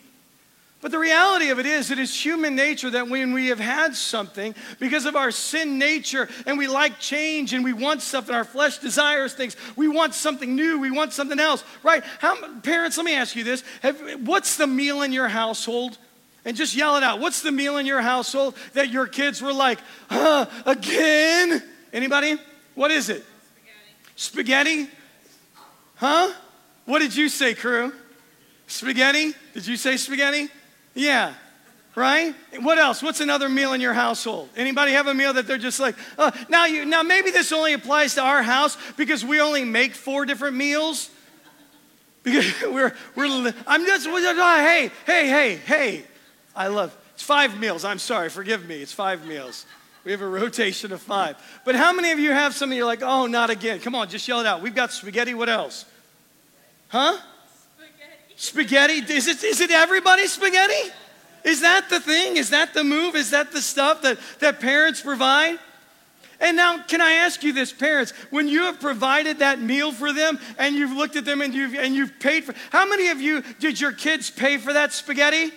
But 0.84 0.90
the 0.90 0.98
reality 0.98 1.48
of 1.48 1.58
it 1.58 1.64
is, 1.64 1.90
it 1.90 1.98
is 1.98 2.14
human 2.14 2.54
nature 2.54 2.90
that 2.90 3.08
when 3.08 3.32
we 3.32 3.46
have 3.46 3.58
had 3.58 3.96
something, 3.96 4.54
because 4.78 5.06
of 5.06 5.16
our 5.16 5.30
sin 5.30 5.78
nature, 5.78 6.28
and 6.44 6.58
we 6.58 6.66
like 6.66 6.98
change 6.98 7.54
and 7.54 7.64
we 7.64 7.72
want 7.72 8.02
stuff, 8.02 8.26
and 8.28 8.36
our 8.36 8.44
flesh 8.44 8.76
desires 8.76 9.32
things, 9.32 9.56
we 9.76 9.88
want 9.88 10.12
something 10.12 10.54
new, 10.54 10.78
we 10.78 10.90
want 10.90 11.14
something 11.14 11.40
else, 11.40 11.64
right? 11.82 12.04
How, 12.18 12.36
parents, 12.60 12.98
let 12.98 13.06
me 13.06 13.14
ask 13.14 13.34
you 13.34 13.44
this 13.44 13.64
have, 13.80 13.98
What's 14.26 14.58
the 14.58 14.66
meal 14.66 15.00
in 15.00 15.10
your 15.10 15.26
household? 15.26 15.96
And 16.44 16.54
just 16.54 16.76
yell 16.76 16.98
it 16.98 17.02
out. 17.02 17.18
What's 17.18 17.40
the 17.40 17.50
meal 17.50 17.78
in 17.78 17.86
your 17.86 18.02
household 18.02 18.54
that 18.74 18.90
your 18.90 19.06
kids 19.06 19.40
were 19.40 19.54
like, 19.54 19.78
huh, 20.10 20.44
again? 20.66 21.62
Anybody? 21.94 22.36
What 22.74 22.90
is 22.90 23.08
it? 23.08 23.24
Spaghetti. 24.16 24.82
Spaghetti? 24.84 24.90
Huh? 25.94 26.30
What 26.84 26.98
did 26.98 27.16
you 27.16 27.30
say, 27.30 27.54
crew? 27.54 27.90
Spaghetti? 28.66 29.32
Did 29.54 29.66
you 29.66 29.78
say 29.78 29.96
spaghetti? 29.96 30.50
Yeah. 30.94 31.34
Right? 31.94 32.34
What 32.60 32.78
else? 32.78 33.02
What's 33.02 33.20
another 33.20 33.48
meal 33.48 33.72
in 33.72 33.80
your 33.80 33.92
household? 33.92 34.48
Anybody 34.56 34.92
have 34.92 35.06
a 35.06 35.14
meal 35.14 35.32
that 35.34 35.46
they're 35.46 35.58
just 35.58 35.78
like, 35.78 35.94
oh, 36.18 36.32
now 36.48 36.66
you 36.66 36.84
now 36.84 37.02
maybe 37.02 37.30
this 37.30 37.52
only 37.52 37.72
applies 37.72 38.14
to 38.14 38.20
our 38.20 38.42
house 38.42 38.76
because 38.96 39.24
we 39.24 39.40
only 39.40 39.64
make 39.64 39.94
four 39.94 40.26
different 40.26 40.56
meals. 40.56 41.08
Because 42.24 42.52
we're 42.62 42.94
we're 43.14 43.52
I'm 43.66 43.86
just 43.86 44.08
oh, 44.08 44.64
hey, 44.66 44.90
hey, 45.06 45.28
hey, 45.28 45.56
hey. 45.56 46.04
I 46.56 46.66
love 46.66 46.96
it's 47.14 47.22
five 47.22 47.58
meals. 47.58 47.84
I'm 47.84 48.00
sorry, 48.00 48.28
forgive 48.28 48.66
me. 48.66 48.82
It's 48.82 48.92
five 48.92 49.24
meals. 49.26 49.66
We 50.04 50.10
have 50.10 50.20
a 50.20 50.28
rotation 50.28 50.92
of 50.92 51.00
five. 51.00 51.36
But 51.64 51.76
how 51.76 51.92
many 51.92 52.10
of 52.10 52.18
you 52.18 52.32
have 52.32 52.54
something 52.54 52.76
you're 52.76 52.86
like, 52.86 53.02
oh, 53.02 53.26
not 53.26 53.50
again? 53.50 53.80
Come 53.80 53.94
on, 53.94 54.08
just 54.08 54.26
yell 54.28 54.40
it 54.40 54.46
out. 54.46 54.60
We've 54.60 54.74
got 54.74 54.92
spaghetti. 54.92 55.32
What 55.32 55.48
else? 55.48 55.86
Huh? 56.88 57.18
Spaghetti? 58.36 58.94
Is 59.12 59.28
it, 59.28 59.42
is 59.44 59.60
it 59.60 59.70
everybody's 59.70 60.32
spaghetti? 60.32 60.90
Is 61.44 61.60
that 61.60 61.90
the 61.90 62.00
thing? 62.00 62.36
Is 62.36 62.50
that 62.50 62.74
the 62.74 62.82
move? 62.82 63.14
Is 63.14 63.30
that 63.30 63.52
the 63.52 63.60
stuff 63.60 64.02
that, 64.02 64.18
that 64.40 64.60
parents 64.60 65.00
provide? 65.00 65.58
And 66.40 66.56
now, 66.56 66.82
can 66.82 67.00
I 67.00 67.12
ask 67.12 67.42
you 67.42 67.52
this, 67.52 67.72
parents? 67.72 68.12
When 68.30 68.48
you 68.48 68.62
have 68.64 68.80
provided 68.80 69.38
that 69.38 69.60
meal 69.60 69.92
for 69.92 70.12
them 70.12 70.38
and 70.58 70.74
you've 70.74 70.92
looked 70.92 71.16
at 71.16 71.24
them 71.24 71.40
and 71.40 71.54
you've, 71.54 71.74
and 71.74 71.94
you've 71.94 72.18
paid 72.18 72.44
for 72.44 72.54
how 72.70 72.86
many 72.86 73.08
of 73.08 73.20
you 73.20 73.42
did 73.60 73.80
your 73.80 73.92
kids 73.92 74.30
pay 74.30 74.56
for 74.56 74.72
that 74.72 74.92
spaghetti? 74.92 75.52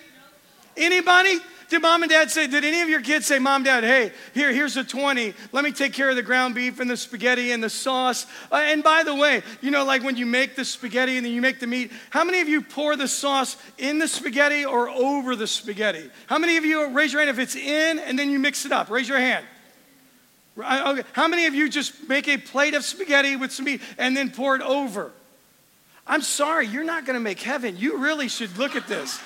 Anybody? 0.76 1.40
Did 1.68 1.82
mom 1.82 2.02
and 2.02 2.10
dad 2.10 2.30
say, 2.30 2.46
did 2.46 2.64
any 2.64 2.80
of 2.80 2.88
your 2.88 3.02
kids 3.02 3.26
say, 3.26 3.38
mom, 3.38 3.62
dad, 3.62 3.84
hey, 3.84 4.12
here, 4.32 4.52
here's 4.52 4.78
a 4.78 4.84
20. 4.84 5.34
Let 5.52 5.64
me 5.64 5.70
take 5.70 5.92
care 5.92 6.08
of 6.08 6.16
the 6.16 6.22
ground 6.22 6.54
beef 6.54 6.80
and 6.80 6.88
the 6.88 6.96
spaghetti 6.96 7.52
and 7.52 7.62
the 7.62 7.68
sauce. 7.68 8.26
Uh, 8.50 8.56
and 8.56 8.82
by 8.82 9.02
the 9.02 9.14
way, 9.14 9.42
you 9.60 9.70
know, 9.70 9.84
like 9.84 10.02
when 10.02 10.16
you 10.16 10.24
make 10.24 10.56
the 10.56 10.64
spaghetti 10.64 11.18
and 11.18 11.26
then 11.26 11.32
you 11.34 11.42
make 11.42 11.60
the 11.60 11.66
meat, 11.66 11.92
how 12.08 12.24
many 12.24 12.40
of 12.40 12.48
you 12.48 12.62
pour 12.62 12.96
the 12.96 13.06
sauce 13.06 13.58
in 13.76 13.98
the 13.98 14.08
spaghetti 14.08 14.64
or 14.64 14.88
over 14.88 15.36
the 15.36 15.46
spaghetti? 15.46 16.10
How 16.26 16.38
many 16.38 16.56
of 16.56 16.64
you, 16.64 16.88
raise 16.88 17.12
your 17.12 17.20
hand 17.20 17.30
if 17.30 17.38
it's 17.38 17.54
in 17.54 17.98
and 17.98 18.18
then 18.18 18.30
you 18.30 18.38
mix 18.38 18.64
it 18.64 18.72
up? 18.72 18.88
Raise 18.88 19.08
your 19.08 19.18
hand. 19.18 19.44
Okay. 20.58 21.02
How 21.12 21.28
many 21.28 21.46
of 21.46 21.54
you 21.54 21.68
just 21.68 22.08
make 22.08 22.28
a 22.28 22.38
plate 22.38 22.74
of 22.74 22.82
spaghetti 22.82 23.36
with 23.36 23.52
some 23.52 23.66
meat 23.66 23.82
and 23.98 24.16
then 24.16 24.30
pour 24.30 24.56
it 24.56 24.62
over? 24.62 25.12
I'm 26.06 26.22
sorry, 26.22 26.66
you're 26.66 26.84
not 26.84 27.04
going 27.04 27.14
to 27.14 27.20
make 27.20 27.40
heaven. 27.40 27.76
You 27.76 27.98
really 27.98 28.28
should 28.28 28.56
look 28.56 28.74
at 28.74 28.86
this. 28.88 29.20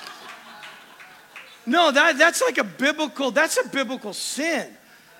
No, 1.65 1.91
that, 1.91 2.17
that's 2.17 2.41
like 2.41 2.57
a 2.57 2.63
biblical, 2.63 3.31
that's 3.31 3.57
a 3.57 3.67
biblical 3.69 4.13
sin. 4.13 4.67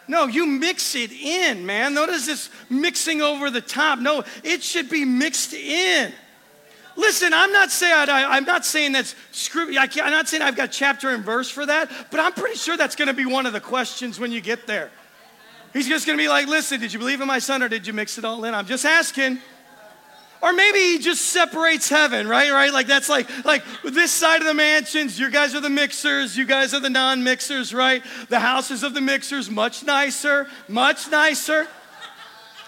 No, 0.08 0.26
you 0.28 0.46
mix 0.46 0.96
it 0.96 1.12
in, 1.12 1.66
man. 1.66 1.94
Notice 1.94 2.26
this 2.26 2.50
mixing 2.70 3.22
over 3.22 3.50
the 3.50 3.62
top. 3.62 4.00
No, 4.00 4.24
it 4.44 4.62
should 4.62 4.90
be 4.90 5.06
mixed 5.06 5.54
in. 5.54 6.12
Listen, 6.96 7.34
I'm 7.34 7.52
not 7.52 7.72
saying 7.72 8.10
I, 8.10 8.38
am 8.38 8.44
not 8.44 8.66
saying 8.66 8.92
that's 8.92 9.16
scripture. 9.32 9.80
I'm 9.80 10.12
not 10.12 10.28
saying 10.28 10.44
I've 10.44 10.56
got 10.56 10.72
chapter 10.72 11.10
and 11.10 11.24
verse 11.24 11.50
for 11.50 11.66
that, 11.66 11.90
but 12.12 12.20
I'm 12.20 12.34
pretty 12.34 12.58
sure 12.58 12.78
that's 12.78 12.96
going 12.96 13.08
to 13.08 13.14
be 13.14 13.26
one 13.26 13.46
of 13.46 13.54
the 13.54 13.62
questions 13.62 14.20
when 14.20 14.32
you 14.32 14.42
get 14.42 14.68
there. 14.68 14.92
He's 15.72 15.88
just 15.88 16.06
going 16.06 16.18
to 16.18 16.24
be 16.24 16.28
like, 16.28 16.48
"Listen, 16.48 16.80
did 16.80 16.94
you 16.94 17.00
believe 17.00 17.20
in 17.20 17.28
my 17.28 17.40
son, 17.40 17.64
or 17.64 17.70
did 17.70 17.88
you 17.88 17.94
mix 17.94 18.20
it 18.20 18.26
all 18.26 18.44
in?" 18.46 18.54
I'm 18.54 18.68
just 18.68 18.86
asking. 18.86 19.40
Or 20.44 20.52
maybe 20.52 20.80
he 20.80 21.00
just 21.00 21.28
separates 21.28 21.88
heaven, 21.88 22.28
right? 22.28 22.52
Right? 22.52 22.74
Like 22.74 22.86
that's 22.86 23.08
like 23.08 23.30
like 23.46 23.64
this 23.82 24.12
side 24.12 24.42
of 24.42 24.46
the 24.46 24.54
mansions, 24.54 25.18
you 25.18 25.32
guys 25.32 25.56
are 25.56 25.62
the 25.62 25.70
mixers, 25.70 26.36
you 26.36 26.46
guys 26.46 26.74
are 26.74 26.82
the 26.82 26.90
non-mixers, 26.90 27.74
right? 27.74 28.04
The 28.28 28.42
houses 28.42 28.84
of 28.84 28.94
the 28.94 29.00
mixers, 29.00 29.50
much 29.50 29.86
nicer, 29.86 30.50
much 30.68 31.10
nicer. 31.10 31.66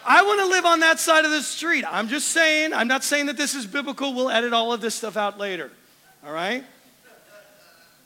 I 0.05 0.23
want 0.23 0.39
to 0.39 0.47
live 0.47 0.63
on 0.63 0.79
that 0.79 1.01
side 1.01 1.25
of 1.25 1.31
the 1.31 1.41
street. 1.41 1.83
I'm 1.85 2.07
just 2.07 2.29
saying, 2.29 2.71
I'm 2.71 2.87
not 2.87 3.03
saying 3.03 3.25
that 3.25 3.35
this 3.35 3.55
is 3.55 3.65
biblical. 3.65 4.13
We'll 4.13 4.29
edit 4.29 4.53
all 4.53 4.71
of 4.71 4.79
this 4.79 4.95
stuff 4.95 5.17
out 5.17 5.37
later. 5.37 5.69
All 6.25 6.31
right? 6.31 6.63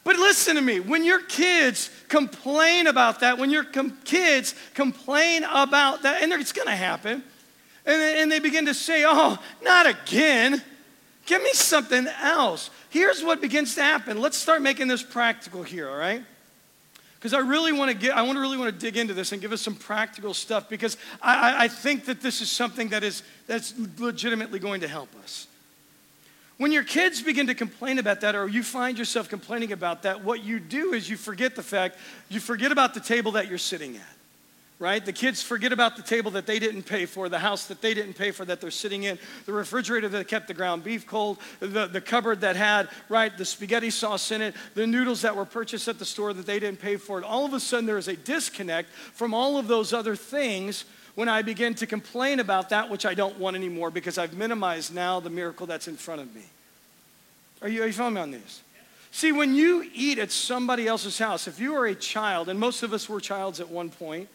But 0.04 0.16
listen 0.16 0.56
to 0.56 0.62
me. 0.64 0.80
When 0.80 1.04
your 1.04 1.22
kids 1.22 1.92
complain 2.08 2.88
about 2.88 3.20
that, 3.20 3.38
when 3.38 3.52
your 3.52 3.66
com- 3.66 4.00
kids 4.04 4.56
complain 4.74 5.44
about 5.44 6.02
that, 6.02 6.24
and 6.24 6.34
it's 6.34 6.54
going 6.54 6.70
to 6.70 6.76
happen, 6.76 7.24
and, 7.92 8.32
they 8.32 8.40
begin 8.40 8.66
to 8.66 8.74
say, 8.74 9.04
Oh, 9.06 9.38
not 9.62 9.88
again. 9.88 10.62
Give 11.26 11.44
me 11.44 11.54
something 11.54 12.08
else. 12.22 12.72
Here's 12.90 13.24
what 13.24 13.40
begins 13.40 13.76
to 13.76 13.84
happen. 13.84 14.20
Let's 14.20 14.38
start 14.38 14.62
making 14.62 14.88
this 14.88 15.04
practical 15.04 15.62
here, 15.62 15.88
all 15.88 15.98
right? 15.98 16.24
Because 17.16 17.34
I 17.34 17.40
really 17.40 17.72
want 17.72 17.92
to 17.92 17.98
get, 17.98 18.16
I 18.16 18.24
want 18.24 18.38
to 18.38 18.40
really 18.40 18.58
want 18.58 18.74
to 18.74 18.80
dig 18.80 18.98
into 18.98 19.14
this 19.14 19.32
and 19.32 19.42
give 19.42 19.52
us 19.52 19.62
some 19.62 19.76
practical 19.76 20.34
stuff 20.34 20.70
because 20.70 20.98
I, 21.22 21.66
I 21.66 21.68
think 21.68 22.06
that 22.06 22.22
this 22.22 22.42
is 22.42 22.50
something 22.50 22.90
that 22.90 23.04
is 23.04 23.24
that's 23.46 23.74
legitimately 24.00 24.60
going 24.60 24.82
to 24.82 24.88
help 24.88 25.10
us. 25.22 25.48
When 26.58 26.72
your 26.72 26.84
kids 26.84 27.22
begin 27.22 27.48
to 27.48 27.54
complain 27.54 28.00
about 28.00 28.22
that, 28.22 28.36
or 28.36 28.48
you 28.48 28.64
find 28.64 28.98
yourself 28.98 29.30
complaining 29.30 29.72
about 29.72 30.04
that, 30.04 30.24
what 30.24 30.44
you 30.44 30.60
do 30.60 30.94
is 30.94 31.10
you 31.10 31.16
forget 31.16 31.56
the 31.56 31.64
fact, 31.64 31.98
you 32.30 32.40
forget 32.40 32.72
about 32.72 32.94
the 32.94 33.00
table 33.00 33.34
that 33.34 33.48
you're 33.48 33.58
sitting 33.58 33.96
at 33.96 34.19
right? 34.80 35.06
The 35.06 35.14
kids 35.14 35.44
forget 35.44 35.74
about 35.74 35.98
the 35.98 36.02
table 36.02 36.32
that 36.32 36.46
they 36.46 36.58
didn't 36.58 36.84
pay 36.84 37.06
for, 37.06 37.28
the 37.28 37.40
house 37.40 37.68
that 37.68 37.82
they 37.82 37.94
didn't 37.94 38.14
pay 38.14 38.32
for 38.32 38.46
that 38.46 38.62
they're 38.62 38.72
sitting 38.72 39.04
in, 39.04 39.20
the 39.46 39.52
refrigerator 39.52 40.08
that 40.08 40.28
kept 40.30 40.48
the 40.48 40.54
ground 40.54 40.86
beef 40.86 41.06
cold, 41.06 41.38
the, 41.60 41.88
the 41.88 42.00
cupboard 42.00 42.42
that 42.42 42.56
had, 42.56 42.88
right, 43.10 43.38
the 43.38 43.44
spaghetti 43.44 43.90
sauce 43.90 44.32
in 44.32 44.42
it, 44.42 44.56
the 44.76 44.88
noodles 44.88 45.22
that 45.22 45.36
were 45.36 45.46
purchased 45.46 45.90
at 45.90 46.00
the 46.00 46.06
store 46.06 46.32
that 46.32 46.46
they 46.46 46.60
didn't 46.60 46.80
pay 46.80 46.96
for. 46.96 47.18
And 47.18 47.26
all 47.26 47.46
of 47.46 47.54
a 47.54 47.60
sudden, 47.60 47.86
there 47.86 47.98
is 47.98 48.08
a 48.08 48.16
disconnect 48.16 48.90
from 48.90 49.34
all 49.34 49.58
of 49.58 49.68
those 49.68 49.92
other 49.92 50.16
things 50.16 50.86
when 51.16 51.28
I 51.28 51.42
begin 51.42 51.76
to 51.76 51.86
complain 51.86 52.40
about 52.40 52.70
that 52.70 52.90
which 52.90 53.06
I 53.06 53.14
don't 53.14 53.38
want 53.38 53.58
anymore 53.58 53.92
because 53.92 54.18
I've 54.18 54.38
minimized 54.38 54.96
now 54.96 55.20
the 55.20 55.30
miracle 55.30 55.68
that's 55.68 55.90
in 55.90 55.98
front 55.98 56.22
of 56.22 56.34
me. 56.34 56.44
Are 57.62 57.68
you, 57.68 57.84
are 57.84 57.88
you 57.88 57.92
following 57.92 58.16
me 58.16 58.22
on 58.22 58.32
this? 58.32 58.62
See, 59.12 59.34
when 59.34 59.56
you 59.56 59.90
eat 59.94 60.20
at 60.20 60.32
somebody 60.32 60.88
else's 60.88 61.20
house, 61.20 61.48
if 61.48 61.60
you 61.60 61.76
are 61.76 61.88
a 61.88 61.96
child, 61.96 62.48
and 62.48 62.58
most 62.58 62.84
of 62.84 62.94
us 62.94 63.10
were 63.10 63.20
childs 63.20 63.60
at 63.60 63.68
one 63.68 63.90
point, 63.90 64.30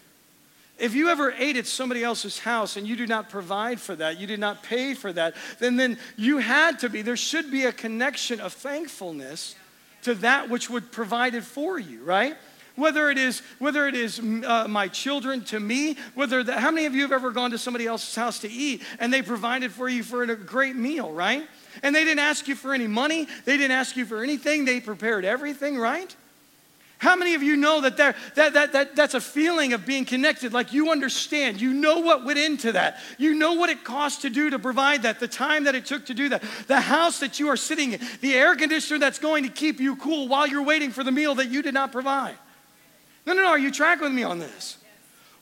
if 0.79 0.95
you 0.95 1.09
ever 1.09 1.33
ate 1.39 1.57
at 1.57 1.67
somebody 1.67 2.03
else's 2.03 2.39
house 2.39 2.77
and 2.77 2.87
you 2.87 2.97
do 2.97 3.07
not 3.07 3.31
provide 3.31 3.81
for 3.81 3.95
that, 3.95 4.19
you 4.19 4.27
did 4.27 4.41
not 4.41 4.63
pay 4.63 4.95
for 4.95 5.13
that, 5.13 5.35
then, 5.61 5.77
then 5.77 5.99
you 6.17 6.39
had 6.39 6.81
to 6.81 6.89
be, 6.89 7.03
there 7.03 7.17
should 7.17 7.51
be 7.51 7.65
a 7.65 7.73
connection 7.73 8.41
of 8.41 8.53
thankfulness 8.53 9.55
to 10.03 10.15
that 10.15 10.51
which 10.51 10.69
would 10.69 10.91
provide 10.91 11.35
it 11.35 11.45
for 11.45 11.79
you, 11.79 12.03
right? 12.03 12.37
Whether 12.75 13.09
it 13.09 13.19
is, 13.19 13.41
whether 13.61 13.87
it 13.87 13.95
is 13.95 14.19
uh, 14.19 14.67
my 14.69 14.89
children 14.89 15.45
to 15.45 15.61
me, 15.61 15.97
whether 16.15 16.43
the, 16.43 16.59
how 16.59 16.73
many 16.73 16.87
of 16.87 16.95
you 16.95 17.03
have 17.03 17.13
ever 17.13 17.31
gone 17.31 17.53
to 17.53 17.59
somebody 17.59 17.87
else's 17.87 18.15
house 18.17 18.41
to 18.41 18.51
eat 18.51 18.83
and 18.99 19.13
they 19.13 19.23
provided 19.23 19.71
for 19.71 19.89
you 19.89 20.03
for 20.03 20.25
a 20.25 20.37
great 20.37 20.75
meal, 20.75 21.13
right? 21.13 21.47
And 21.85 21.95
they 21.95 22.05
didn't 22.05 22.19
ask 22.19 22.49
you 22.49 22.57
for 22.57 22.75
any 22.75 22.89
money, 22.89 23.29
they 23.45 23.57
didn't 23.57 23.77
ask 23.77 23.97
you 23.97 24.05
for 24.05 24.25
anything, 24.25 24.65
they 24.65 24.81
prepared 24.81 25.25
everything, 25.25 25.79
right? 25.79 26.15
How 27.05 27.17
many 27.17 27.35
of 27.35 27.43
you 27.43 27.55
know 27.57 27.83
that, 27.83 27.99
that, 27.99 28.17
that, 28.35 28.73
that 28.73 28.97
that's 28.97 29.13
a 29.13 29.21
feeling 29.21 29.75
of 29.75 29.85
being 29.85 30.07
connected? 30.07 30.55
Like 30.55 30.73
you 30.73 30.91
understand, 30.91 31.61
you 31.61 31.75
know 31.75 31.99
what 31.99 32.25
went 32.25 32.39
into 32.39 32.73
that. 32.73 32.99
You 33.19 33.35
know 33.35 33.53
what 33.53 33.69
it 33.69 33.85
cost 33.85 34.23
to 34.23 34.31
do 34.31 34.49
to 34.49 34.59
provide 34.59 35.03
that, 35.03 35.21
the 35.21 35.29
time 35.29 35.65
that 35.65 35.75
it 35.75 35.85
took 35.85 36.07
to 36.07 36.15
do 36.15 36.31
that, 36.31 36.43
the 36.67 36.81
house 36.81 37.21
that 37.21 37.39
you 37.39 37.49
are 37.49 37.59
sitting 37.59 37.93
in, 37.93 38.01
the 38.23 38.33
air 38.33 38.57
conditioner 38.57 38.99
that's 38.99 39.19
going 39.19 39.43
to 39.43 39.51
keep 39.51 39.81
you 39.81 39.97
cool 39.97 40.29
while 40.29 40.47
you're 40.47 40.65
waiting 40.65 40.91
for 40.91 41.05
the 41.05 41.13
meal 41.13 41.35
that 41.35 41.51
you 41.51 41.61
did 41.61 41.75
not 41.75 41.93
provide. 41.93 42.37
No, 43.27 43.35
no, 43.35 43.43
no, 43.43 43.49
are 43.49 43.59
you 43.59 43.71
tracking 43.71 44.05
with 44.05 44.15
me 44.15 44.23
on 44.23 44.39
this? 44.39 44.79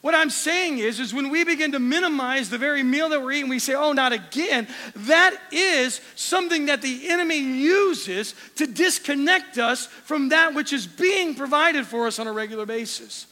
What 0.02 0.16
I'm 0.16 0.30
saying 0.30 0.78
is, 0.78 0.98
is 0.98 1.14
when 1.14 1.30
we 1.30 1.44
begin 1.44 1.72
to 1.72 1.78
minimize 1.78 2.50
the 2.50 2.58
very 2.58 2.82
meal 2.82 3.08
that 3.10 3.22
we're 3.22 3.32
eating, 3.32 3.48
we 3.48 3.60
say, 3.60 3.74
oh, 3.74 3.92
not 3.92 4.12
again, 4.12 4.66
that 4.96 5.36
is 5.52 6.00
something 6.16 6.66
that 6.66 6.82
the 6.82 7.08
enemy 7.08 7.38
uses 7.38 8.34
to 8.56 8.66
disconnect 8.66 9.58
us 9.58 9.86
from 9.86 10.30
that 10.30 10.54
which 10.54 10.72
is 10.72 10.88
being 10.88 11.36
provided 11.36 11.86
for 11.86 12.08
us 12.08 12.18
on 12.18 12.26
a 12.26 12.32
regular 12.32 12.66
basis. 12.66 13.26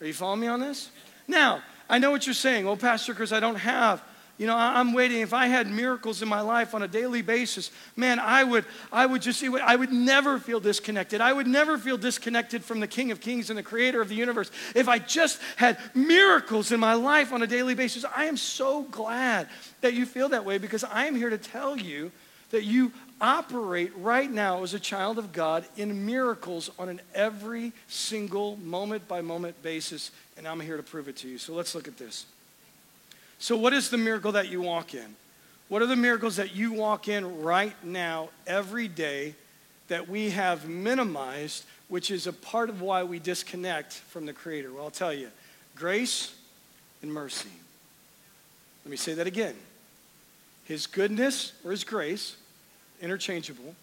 Are 0.00 0.06
you 0.06 0.14
following 0.14 0.40
me 0.40 0.46
on 0.46 0.60
this? 0.60 0.90
Now, 1.26 1.60
I 1.88 1.98
know 1.98 2.12
what 2.12 2.24
you're 2.24 2.34
saying. 2.34 2.68
Oh, 2.68 2.76
Pastor 2.76 3.12
Chris, 3.12 3.32
I 3.32 3.40
don't 3.40 3.56
have 3.56 4.00
you 4.38 4.46
know, 4.46 4.56
I'm 4.56 4.92
waiting. 4.92 5.20
If 5.20 5.32
I 5.32 5.46
had 5.46 5.66
miracles 5.66 6.20
in 6.20 6.28
my 6.28 6.42
life 6.42 6.74
on 6.74 6.82
a 6.82 6.88
daily 6.88 7.22
basis, 7.22 7.70
man, 7.96 8.18
I 8.18 8.44
would, 8.44 8.66
I 8.92 9.06
would 9.06 9.22
just, 9.22 9.40
see 9.40 9.48
I 9.58 9.76
would 9.76 9.92
never 9.92 10.38
feel 10.38 10.60
disconnected. 10.60 11.22
I 11.22 11.32
would 11.32 11.46
never 11.46 11.78
feel 11.78 11.96
disconnected 11.96 12.62
from 12.62 12.80
the 12.80 12.86
King 12.86 13.10
of 13.10 13.20
Kings 13.20 13.48
and 13.48 13.58
the 13.58 13.62
Creator 13.62 14.02
of 14.02 14.10
the 14.10 14.14
universe 14.14 14.50
if 14.74 14.88
I 14.88 14.98
just 14.98 15.40
had 15.56 15.78
miracles 15.94 16.70
in 16.70 16.80
my 16.80 16.94
life 16.94 17.32
on 17.32 17.42
a 17.42 17.46
daily 17.46 17.74
basis. 17.74 18.04
I 18.14 18.26
am 18.26 18.36
so 18.36 18.82
glad 18.82 19.48
that 19.80 19.94
you 19.94 20.04
feel 20.04 20.28
that 20.30 20.44
way 20.44 20.58
because 20.58 20.84
I 20.84 21.06
am 21.06 21.16
here 21.16 21.30
to 21.30 21.38
tell 21.38 21.76
you 21.76 22.12
that 22.50 22.64
you 22.64 22.92
operate 23.20 23.92
right 23.96 24.30
now 24.30 24.62
as 24.62 24.74
a 24.74 24.78
child 24.78 25.18
of 25.18 25.32
God 25.32 25.64
in 25.76 26.04
miracles 26.04 26.70
on 26.78 26.88
an 26.88 27.00
every 27.14 27.72
single 27.88 28.56
moment 28.58 29.08
by 29.08 29.22
moment 29.22 29.60
basis, 29.62 30.10
and 30.36 30.46
I'm 30.46 30.60
here 30.60 30.76
to 30.76 30.82
prove 30.82 31.08
it 31.08 31.16
to 31.18 31.28
you. 31.28 31.38
So 31.38 31.54
let's 31.54 31.74
look 31.74 31.88
at 31.88 31.96
this. 31.96 32.26
So, 33.38 33.56
what 33.56 33.72
is 33.72 33.90
the 33.90 33.98
miracle 33.98 34.32
that 34.32 34.48
you 34.48 34.62
walk 34.62 34.94
in? 34.94 35.14
What 35.68 35.82
are 35.82 35.86
the 35.86 35.96
miracles 35.96 36.36
that 36.36 36.54
you 36.54 36.72
walk 36.72 37.08
in 37.08 37.42
right 37.42 37.74
now, 37.84 38.30
every 38.46 38.88
day, 38.88 39.34
that 39.88 40.08
we 40.08 40.30
have 40.30 40.68
minimized, 40.68 41.64
which 41.88 42.10
is 42.10 42.26
a 42.26 42.32
part 42.32 42.68
of 42.68 42.80
why 42.80 43.02
we 43.02 43.18
disconnect 43.18 43.92
from 43.94 44.26
the 44.26 44.32
Creator? 44.32 44.72
Well, 44.72 44.84
I'll 44.84 44.90
tell 44.90 45.12
you 45.12 45.28
grace 45.74 46.34
and 47.02 47.12
mercy. 47.12 47.50
Let 48.84 48.90
me 48.90 48.96
say 48.96 49.14
that 49.14 49.26
again. 49.26 49.54
His 50.64 50.86
goodness 50.86 51.52
or 51.64 51.72
His 51.72 51.84
grace, 51.84 52.36
interchangeable, 53.00 53.74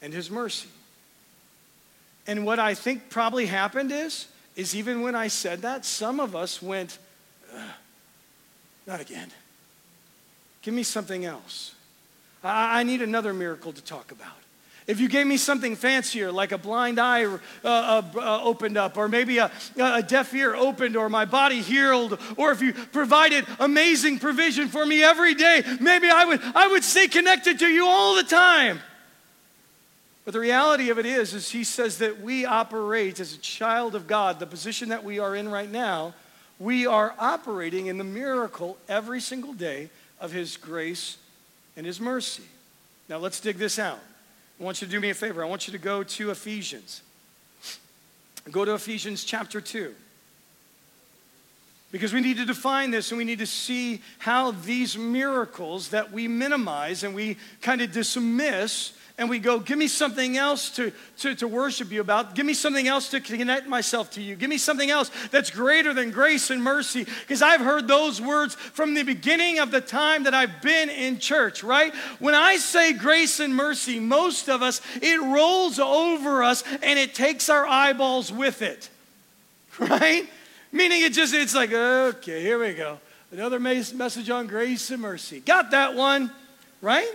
and 0.00 0.12
His 0.12 0.30
mercy. 0.30 0.68
And 2.26 2.44
what 2.44 2.58
I 2.58 2.74
think 2.74 3.08
probably 3.08 3.46
happened 3.46 3.92
is, 3.92 4.26
is 4.56 4.74
even 4.74 5.02
when 5.02 5.14
I 5.14 5.28
said 5.28 5.62
that, 5.62 5.84
some 5.84 6.20
of 6.20 6.34
us 6.34 6.60
went, 6.60 6.98
not 8.86 9.00
again. 9.00 9.28
Give 10.62 10.74
me 10.74 10.82
something 10.82 11.24
else. 11.24 11.74
I, 12.42 12.80
I 12.80 12.82
need 12.82 13.02
another 13.02 13.32
miracle 13.32 13.72
to 13.72 13.82
talk 13.82 14.12
about. 14.12 14.34
If 14.86 15.00
you 15.00 15.08
gave 15.08 15.26
me 15.26 15.36
something 15.36 15.74
fancier, 15.74 16.30
like 16.30 16.52
a 16.52 16.58
blind 16.58 17.00
eye 17.00 17.24
uh, 17.24 17.38
uh, 17.64 18.02
uh, 18.14 18.40
opened 18.44 18.76
up, 18.76 18.96
or 18.96 19.08
maybe 19.08 19.38
a, 19.38 19.50
a 19.76 20.02
deaf 20.02 20.32
ear 20.32 20.54
opened, 20.54 20.96
or 20.96 21.08
my 21.08 21.24
body 21.24 21.60
healed, 21.60 22.20
or 22.36 22.52
if 22.52 22.62
you 22.62 22.72
provided 22.72 23.44
amazing 23.58 24.20
provision 24.20 24.68
for 24.68 24.86
me 24.86 25.02
every 25.02 25.34
day, 25.34 25.64
maybe 25.80 26.08
I 26.08 26.24
would, 26.24 26.40
I 26.54 26.68
would 26.68 26.84
stay 26.84 27.08
connected 27.08 27.58
to 27.60 27.66
you 27.66 27.84
all 27.84 28.14
the 28.14 28.22
time. 28.22 28.78
But 30.24 30.34
the 30.34 30.40
reality 30.40 30.90
of 30.90 30.98
it 30.98 31.06
is, 31.06 31.34
is 31.34 31.50
he 31.50 31.64
says 31.64 31.98
that 31.98 32.20
we 32.20 32.44
operate 32.44 33.18
as 33.18 33.34
a 33.34 33.38
child 33.38 33.96
of 33.96 34.06
God, 34.06 34.38
the 34.38 34.46
position 34.46 34.90
that 34.90 35.02
we 35.02 35.18
are 35.18 35.34
in 35.34 35.48
right 35.48 35.70
now, 35.70 36.14
we 36.58 36.86
are 36.86 37.14
operating 37.18 37.86
in 37.86 37.98
the 37.98 38.04
miracle 38.04 38.78
every 38.88 39.20
single 39.20 39.52
day 39.52 39.90
of 40.20 40.32
His 40.32 40.56
grace 40.56 41.18
and 41.76 41.84
His 41.84 42.00
mercy. 42.00 42.44
Now, 43.08 43.18
let's 43.18 43.40
dig 43.40 43.58
this 43.58 43.78
out. 43.78 44.00
I 44.58 44.64
want 44.64 44.80
you 44.80 44.86
to 44.86 44.90
do 44.90 45.00
me 45.00 45.10
a 45.10 45.14
favor. 45.14 45.44
I 45.44 45.48
want 45.48 45.68
you 45.68 45.72
to 45.72 45.78
go 45.78 46.02
to 46.02 46.30
Ephesians. 46.30 47.02
Go 48.50 48.64
to 48.64 48.74
Ephesians 48.74 49.24
chapter 49.24 49.60
2. 49.60 49.94
Because 51.92 52.12
we 52.12 52.20
need 52.20 52.38
to 52.38 52.44
define 52.44 52.90
this 52.90 53.10
and 53.10 53.18
we 53.18 53.24
need 53.24 53.38
to 53.38 53.46
see 53.46 54.02
how 54.18 54.50
these 54.50 54.98
miracles 54.98 55.90
that 55.90 56.12
we 56.12 56.26
minimize 56.26 57.04
and 57.04 57.14
we 57.14 57.36
kind 57.62 57.80
of 57.80 57.92
dismiss 57.92 58.92
and 59.18 59.30
we 59.30 59.38
go, 59.38 59.58
give 59.58 59.78
me 59.78 59.88
something 59.88 60.36
else 60.36 60.68
to, 60.72 60.92
to, 61.18 61.34
to 61.36 61.48
worship 61.48 61.90
you 61.90 62.02
about. 62.02 62.34
Give 62.34 62.44
me 62.44 62.52
something 62.52 62.86
else 62.86 63.08
to 63.10 63.20
connect 63.20 63.66
myself 63.66 64.10
to 64.12 64.22
you. 64.22 64.36
Give 64.36 64.50
me 64.50 64.58
something 64.58 64.90
else 64.90 65.10
that's 65.30 65.50
greater 65.50 65.94
than 65.94 66.10
grace 66.10 66.50
and 66.50 66.62
mercy. 66.62 67.04
Because 67.04 67.40
I've 67.40 67.62
heard 67.62 67.88
those 67.88 68.20
words 68.20 68.54
from 68.54 68.92
the 68.92 69.04
beginning 69.04 69.58
of 69.58 69.70
the 69.70 69.80
time 69.80 70.24
that 70.24 70.34
I've 70.34 70.60
been 70.60 70.90
in 70.90 71.18
church, 71.18 71.64
right? 71.64 71.94
When 72.18 72.34
I 72.34 72.56
say 72.56 72.92
grace 72.92 73.40
and 73.40 73.56
mercy, 73.56 74.00
most 74.00 74.50
of 74.50 74.60
us, 74.60 74.82
it 75.00 75.18
rolls 75.22 75.78
over 75.78 76.42
us 76.42 76.62
and 76.82 76.98
it 76.98 77.14
takes 77.14 77.48
our 77.48 77.66
eyeballs 77.66 78.30
with 78.30 78.60
it, 78.60 78.90
right? 79.78 80.28
Meaning 80.72 81.02
it 81.02 81.14
just, 81.14 81.32
it's 81.32 81.54
like, 81.54 81.72
okay, 81.72 82.42
here 82.42 82.58
we 82.58 82.74
go. 82.74 83.00
Another 83.32 83.58
message 83.58 84.28
on 84.28 84.46
grace 84.46 84.90
and 84.90 85.00
mercy. 85.00 85.40
Got 85.40 85.70
that 85.70 85.94
one, 85.94 86.30
right? 86.82 87.10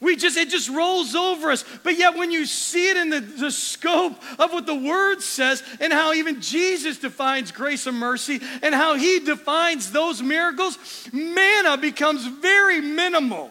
We 0.00 0.16
just, 0.16 0.36
it 0.36 0.50
just 0.50 0.68
rolls 0.68 1.14
over 1.14 1.50
us. 1.50 1.64
But 1.82 1.96
yet, 1.96 2.16
when 2.16 2.30
you 2.30 2.46
see 2.46 2.90
it 2.90 2.96
in 2.96 3.10
the, 3.10 3.20
the 3.20 3.50
scope 3.50 4.12
of 4.38 4.52
what 4.52 4.66
the 4.66 4.74
Word 4.74 5.22
says 5.22 5.62
and 5.80 5.92
how 5.92 6.12
even 6.12 6.40
Jesus 6.40 6.98
defines 6.98 7.52
grace 7.52 7.86
and 7.86 7.98
mercy 7.98 8.40
and 8.62 8.74
how 8.74 8.96
He 8.96 9.20
defines 9.20 9.92
those 9.92 10.22
miracles, 10.22 10.78
manna 11.12 11.76
becomes 11.78 12.26
very 12.26 12.80
minimal. 12.80 13.50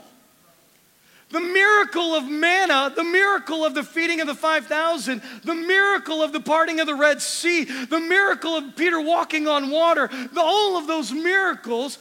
The 1.29 1.39
miracle 1.39 2.13
of 2.13 2.25
manna, 2.29 2.93
the 2.95 3.03
miracle 3.03 3.65
of 3.65 3.73
the 3.73 3.81
feeding 3.81 4.21
of 4.21 4.27
the 4.27 4.35
5,000, 4.35 5.19
the 5.43 5.55
miracle 5.55 6.21
of 6.21 6.31
the 6.31 6.39
parting 6.39 6.79
of 6.79 6.85
the 6.85 6.93
Red 6.93 7.23
Sea, 7.23 7.63
the 7.63 7.99
miracle 7.99 8.55
of 8.55 8.75
Peter 8.75 9.01
walking 9.01 9.47
on 9.47 9.71
water, 9.71 10.11
the, 10.31 10.41
all 10.41 10.77
of 10.77 10.85
those 10.85 11.11
miracles 11.11 11.97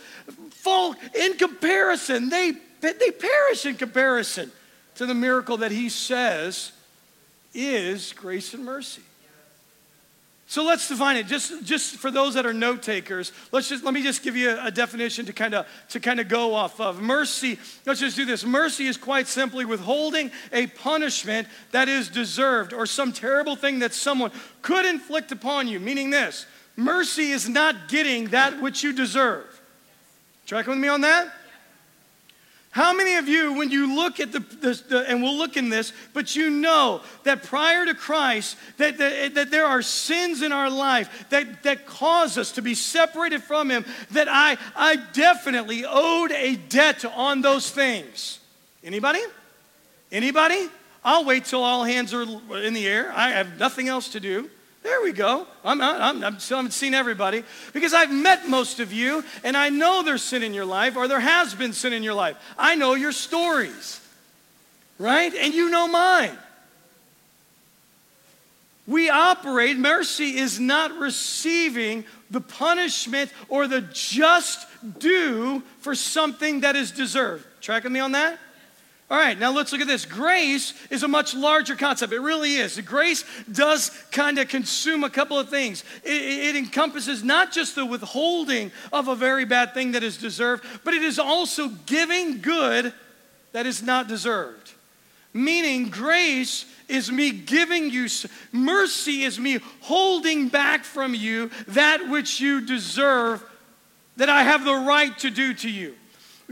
fall 0.51 0.95
in 1.15 1.39
comparison. 1.39 2.29
They 2.29 2.53
they 2.83 3.11
perish 3.11 3.65
in 3.65 3.77
comparison 3.77 4.51
to 4.97 5.07
the 5.07 5.15
miracle 5.15 5.59
that 5.59 5.71
he 5.71 5.89
says 5.89 6.73
is 7.55 8.13
grace 8.13 8.55
and 8.55 8.65
mercy. 8.65 9.03
So 10.53 10.65
let's 10.65 10.87
define 10.87 11.17
it. 11.17 11.27
Just, 11.29 11.65
just 11.65 11.97
for 11.97 12.11
those 12.11 12.35
that 12.35 12.45
are 12.45 12.53
note 12.53 12.83
takers, 12.83 13.33
let's 13.53 13.71
just 13.71 13.85
let 13.85 13.95
me 13.95 14.03
just 14.03 14.23
give 14.23 14.37
you 14.37 14.51
a, 14.51 14.67
a 14.67 14.71
definition 14.71 15.25
to 15.25 15.33
kind 15.33 15.55
of 15.55 15.67
to 15.89 15.99
kind 15.99 16.21
of 16.21 16.29
go 16.29 16.55
off 16.55 16.79
of. 16.79 17.01
Mercy, 17.01 17.59
let's 17.87 18.01
just 18.01 18.17
do 18.17 18.27
this. 18.27 18.45
Mercy 18.45 18.87
is 18.87 18.99
quite 18.99 19.29
simply 19.29 19.65
withholding 19.65 20.31
a 20.53 20.67
punishment 20.67 21.49
that 21.71 21.89
is 21.89 22.11
deserved 22.11 22.75
or 22.75 22.85
some 22.85 23.15
terrible 23.15 23.57
thing 23.57 23.79
that 23.79 23.95
someone 23.95 24.31
could 24.61 24.85
inflict 24.85 25.33
upon 25.33 25.69
you. 25.69 25.81
Meaning 25.81 26.11
this 26.11 26.45
mercy 26.77 27.31
is 27.31 27.49
not 27.49 27.89
getting 27.89 28.29
that 28.29 28.61
which 28.61 28.83
you 28.83 28.93
deserve. 28.93 29.59
Track 30.45 30.67
with 30.67 30.77
me 30.77 30.89
on 30.89 31.01
that? 31.01 31.33
How 32.73 32.95
many 32.95 33.17
of 33.17 33.29
you, 33.29 33.53
when 33.53 33.71
you 33.71 33.95
look 33.95 34.19
at 34.19 34.33
the, 34.33 34.41
the, 34.41 34.83
the, 34.89 35.05
and 35.11 35.23
we'll 35.23 35.37
look 35.37 35.59
in 35.59 35.69
this, 35.69 35.93
but 36.15 36.35
you 36.35 36.49
know 36.49 37.03
that 37.25 37.43
prior 37.43 37.85
to 37.85 37.95
Christ, 37.95 38.57
that, 38.79 38.97
that, 38.97 39.35
that 39.35 39.51
there 39.51 39.67
are 39.67 39.83
sins 39.83 40.41
in 40.41 40.53
our 40.53 40.71
life 40.71 41.27
that, 41.29 41.65
that 41.65 41.85
cause 41.85 42.39
us 42.39 42.53
to 42.53 42.63
be 42.63 42.75
separated 42.75 43.43
from 43.43 43.71
Him, 43.71 43.85
that 44.13 44.27
I, 44.27 44.57
I 44.75 44.97
definitely 45.13 45.85
owed 45.87 46.33
a 46.33 46.57
debt 46.57 47.05
on 47.05 47.43
those 47.43 47.71
things. 47.71 48.39
Anybody? 48.83 49.21
Anybody? 50.11 50.67
I'll 51.05 51.27
wait 51.27 51.45
till 51.45 51.63
all 51.63 51.85
hands 51.85 52.15
are 52.15 52.23
in 52.23 52.73
the 52.73 52.89
air. 52.89 53.13
I 53.15 53.33
have 53.33 53.59
nothing 53.59 53.89
else 53.89 54.09
to 54.13 54.21
do. 54.21 54.49
There 54.83 55.01
we 55.03 55.13
go. 55.13 55.47
I'm, 55.65 55.81
I'm, 55.81 56.25
I'm, 56.25 56.39
still 56.41 56.57
haven't 56.57 56.73
seen 56.73 56.93
everybody 56.93 57.45
because 57.73 57.95
I've 57.95 58.13
met 58.13 58.49
most 58.49 58.81
of 58.81 58.93
you 58.93 59.25
and 59.45 59.57
I 59.57 59.69
know 59.69 60.03
there's 60.03 60.23
sin 60.23 60.43
in 60.43 60.53
your 60.53 60.65
life 60.65 60.97
or 60.97 61.07
there 61.07 61.21
has 61.21 61.55
been 61.55 61.73
sin 61.73 61.93
in 61.93 62.03
your 62.03 62.15
life. 62.15 62.37
I 62.59 62.75
know 62.75 62.95
your 62.95 63.13
stories, 63.13 64.01
right? 64.99 65.33
And 65.35 65.55
you 65.55 65.71
know 65.71 65.87
mine. 65.87 66.37
We 68.89 69.09
operate, 69.09 69.77
mercy 69.77 70.37
is 70.39 70.59
not 70.59 70.99
receiving 70.99 72.05
the 72.33 72.41
punishment 72.41 73.31
or 73.49 73.69
the 73.69 73.83
just 73.83 74.67
due 74.99 75.63
for 75.79 75.95
something 75.95 76.63
that 76.63 76.75
is 76.75 76.91
deserved. 76.91 77.47
Tracking 77.61 77.93
me 77.93 78.01
on 78.01 78.13
that? 78.13 78.41
All 79.13 79.19
right, 79.19 79.39
now 79.39 79.53
let's 79.53 79.73
look 79.73 79.83
at 79.83 79.87
this. 79.87 80.07
Grace 80.07 80.73
is 80.89 81.03
a 81.03 81.09
much 81.09 81.35
larger 81.35 81.77
concept. 81.77 82.15
It 82.15 82.21
really 82.21 82.55
is. 82.55 82.81
Grace 82.81 83.27
does 83.53 83.91
kind 84.11 84.39
of 84.39 84.49
consume 84.49 85.05
a 85.05 85.11
couple 85.11 85.39
of 85.39 85.51
things. 85.51 85.85
It, 86.03 86.55
it, 86.55 86.57
encompasses 86.57 87.23
not 87.23 87.53
just 87.53 87.75
the 87.75 87.85
withholding 87.85 88.73
of 88.91 89.09
a 89.09 89.15
very 89.15 89.45
bad 89.45 89.75
thing 89.75 89.93
that 89.93 90.03
is 90.03 90.17
deserved, 90.17 90.65
but 90.83 90.95
it 90.95 91.03
is 91.03 91.19
also 91.19 91.69
giving 91.85 92.41
good 92.41 92.95
that 93.53 93.67
is 93.67 93.83
not 93.83 94.09
deserved. 94.09 94.73
Meaning, 95.35 95.91
grace 95.91 96.65
is 96.89 97.13
me 97.13 97.33
giving 97.33 97.91
you, 97.91 98.09
mercy 98.51 99.25
is 99.25 99.39
me 99.39 99.59
holding 99.83 100.49
back 100.49 100.85
from 100.85 101.15
you 101.15 101.51
that 101.69 102.09
which 102.09 102.41
you 102.41 102.63
deserve, 102.63 103.45
that 104.17 104.31
I 104.31 104.43
have 104.43 104.65
the 104.65 104.73
right 104.73 105.17
to 105.19 105.29
do 105.29 105.53
to 105.53 105.69
you. 105.69 105.97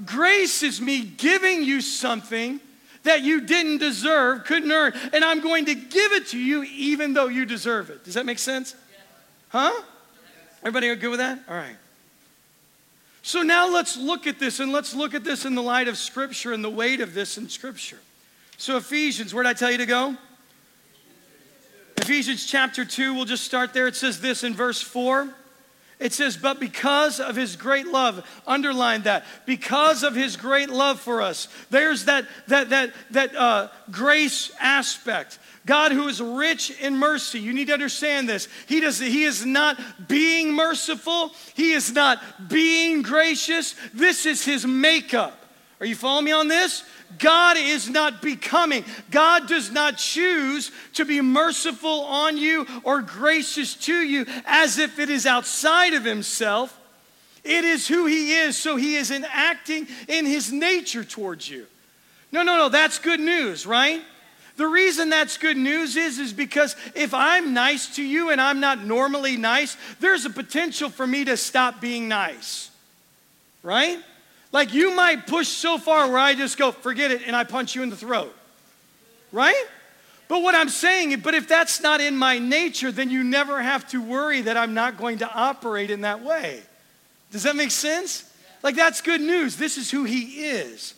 Grace 0.05 0.62
is 0.62 0.81
me 0.81 1.03
giving 1.03 1.62
you 1.62 1.81
something 1.81 2.61
that 3.03 3.22
you 3.22 3.40
didn't 3.40 3.79
deserve, 3.79 4.44
couldn't 4.44 4.70
earn, 4.70 4.92
and 5.12 5.24
I'm 5.24 5.40
going 5.40 5.64
to 5.66 5.74
give 5.74 6.12
it 6.12 6.29
to 6.29 6.38
you 6.38 6.62
even 6.64 7.14
though 7.14 7.29
you 7.29 7.46
deserve 7.46 7.90
it. 7.90 8.05
Does 8.05 8.14
that 8.14 8.26
make 8.26 8.38
sense? 8.38 8.74
Huh? 9.48 9.83
Everybody 10.61 10.94
good 10.96 11.09
with 11.09 11.20
that? 11.20 11.40
All 11.48 11.55
right. 11.55 11.76
So 13.22 13.42
now 13.42 13.72
let's 13.72 13.96
look 13.96 14.26
at 14.26 14.38
this 14.38 14.61
and 14.61 14.72
let's 14.72 14.94
look 14.94 15.14
at 15.14 15.24
this 15.24 15.44
in 15.44 15.55
the 15.55 15.62
light 15.62 15.88
of 15.88 15.96
Scripture 15.98 16.53
and 16.53 16.64
the 16.64 16.70
weight 16.70 17.00
of 17.00 17.14
this 17.14 17.37
in 17.37 17.48
Scripture. 17.48 17.98
So, 18.57 18.76
Ephesians, 18.76 19.33
where 19.33 19.42
did 19.42 19.50
I 19.50 19.53
tell 19.55 19.70
you 19.70 19.79
to 19.79 19.87
go? 19.87 20.16
Ephesians 21.96 22.46
chapter 22.46 22.85
2, 22.85 23.14
we'll 23.14 23.24
just 23.24 23.44
start 23.44 23.72
there. 23.72 23.87
It 23.87 23.96
says 23.96 24.20
this 24.20 24.44
in 24.44 24.55
verse 24.55 24.81
4. 24.81 25.29
It 26.01 26.15
says, 26.15 26.39
but 26.39 26.59
because 26.59 27.21
of 27.21 27.37
his 27.37 27.57
great 27.57 27.87
love, 27.87 28.27
underline 28.47 29.03
that, 29.03 29.27
because 29.45 30.03
of 30.03 30.15
his 30.15 30.39
great 30.39 30.71
love 30.71 30.99
for 30.99 31.21
us. 31.21 31.47
There's 31.69 32.07
that, 32.07 32.25
that, 32.49 32.71
that, 32.71 32.95
that 33.11 33.37
uh, 33.37 33.69
grace 33.91 34.51
aspect. 34.59 35.39
God 35.67 35.93
who 35.93 36.09
is 36.09 36.23
rich 36.23 36.71
in 36.81 36.97
mercy. 36.97 37.39
You 37.39 37.53
need 37.53 37.67
to 37.67 37.75
understand 37.75 38.27
this. 38.27 38.49
He, 38.67 38.81
does, 38.81 38.99
he 38.99 39.25
is 39.25 39.45
not 39.45 39.79
being 40.09 40.55
merciful. 40.55 41.33
He 41.55 41.73
is 41.73 41.93
not 41.93 42.49
being 42.49 43.03
gracious. 43.03 43.75
This 43.93 44.25
is 44.25 44.43
his 44.43 44.67
makeup. 44.67 45.39
Are 45.81 45.87
you 45.87 45.95
following 45.95 46.27
me 46.27 46.33
on 46.33 46.47
this? 46.47 46.85
God 47.19 47.57
is 47.57 47.88
not 47.88 48.21
becoming. 48.21 48.85
God 49.11 49.49
does 49.49 49.71
not 49.71 49.97
choose 49.97 50.71
to 50.95 51.07
be 51.07 51.23
merciful 51.23 52.03
on 52.03 52.37
you 52.37 52.66
or 52.85 53.01
gracious 53.01 53.75
to 53.77 53.95
you 53.95 54.27
as 54.45 54.77
if 54.77 54.99
it 54.99 55.09
is 55.09 55.25
outside 55.25 55.95
of 55.95 56.05
Himself. 56.05 56.79
It 57.43 57.64
is 57.64 57.88
who 57.88 58.05
He 58.05 58.35
is, 58.35 58.59
so 58.59 58.77
He 58.77 58.97
is 58.97 59.11
enacting 59.11 59.88
in 60.07 60.27
His 60.27 60.53
nature 60.53 61.03
towards 61.03 61.49
you. 61.49 61.66
No, 62.31 62.43
no, 62.43 62.59
no, 62.59 62.69
that's 62.69 62.99
good 62.99 63.21
news, 63.21 63.66
right? 63.66 64.03
The 64.57 64.66
reason 64.66 65.09
that's 65.09 65.38
good 65.38 65.57
news 65.57 65.97
is, 65.97 66.19
is 66.19 66.35
because 66.35 66.77
if 66.95 67.14
I'm 67.14 67.55
nice 67.55 67.97
to 67.97 68.03
you 68.03 68.29
and 68.29 68.38
I'm 68.38 68.61
not 68.61 68.85
normally 68.85 69.38
nice, 69.38 69.79
there's 69.99 70.27
a 70.27 70.31
potential 70.31 70.90
for 70.90 71.07
me 71.07 71.25
to 71.25 71.38
stop 71.38 71.81
being 71.81 72.07
nice, 72.09 72.71
right? 73.62 73.99
Like 74.53 74.75
you 74.75 74.95
might 74.95 75.27
push 75.27 75.49
so 75.49 75.79
far 75.79 76.09
where 76.09 76.19
I 76.19 76.35
just 76.35 76.59
go, 76.59 76.73
forget 76.73 77.11
it, 77.11 77.23
and 77.27 77.37
I 77.37 77.45
punch 77.45 77.75
you 77.75 77.83
in 77.83 77.91
the 77.91 77.97
throat. 77.97 78.35
Right? 79.33 79.65
But 80.29 80.43
what 80.43 80.55
I'm 80.55 80.69
saying, 80.69 81.21
but 81.21 81.35
if 81.35 81.49
that's 81.49 81.81
not 81.81 82.01
in 82.01 82.17
my 82.17 82.39
nature, 82.39 82.93
then 82.93 83.11
you 83.11 83.25
never 83.25 83.61
have 83.61 83.89
to 83.91 84.01
worry 84.01 84.43
that 84.43 84.57
I'm 84.57 84.75
not 84.75 84.97
going 84.97 85.19
to 85.19 85.33
operate 85.33 85.91
in 85.91 86.03
that 86.03 86.23
way. 86.23 86.63
Does 87.31 87.45
that 87.45 87.57
make 87.57 87.71
sense? 87.71 88.25
Like 88.63 88.77
that's 88.77 89.01
good 89.01 89.21
news. 89.21 89.57
This 89.57 89.77
is 89.77 89.91
who 89.91 90.05
he 90.05 90.47
is. 90.47 90.95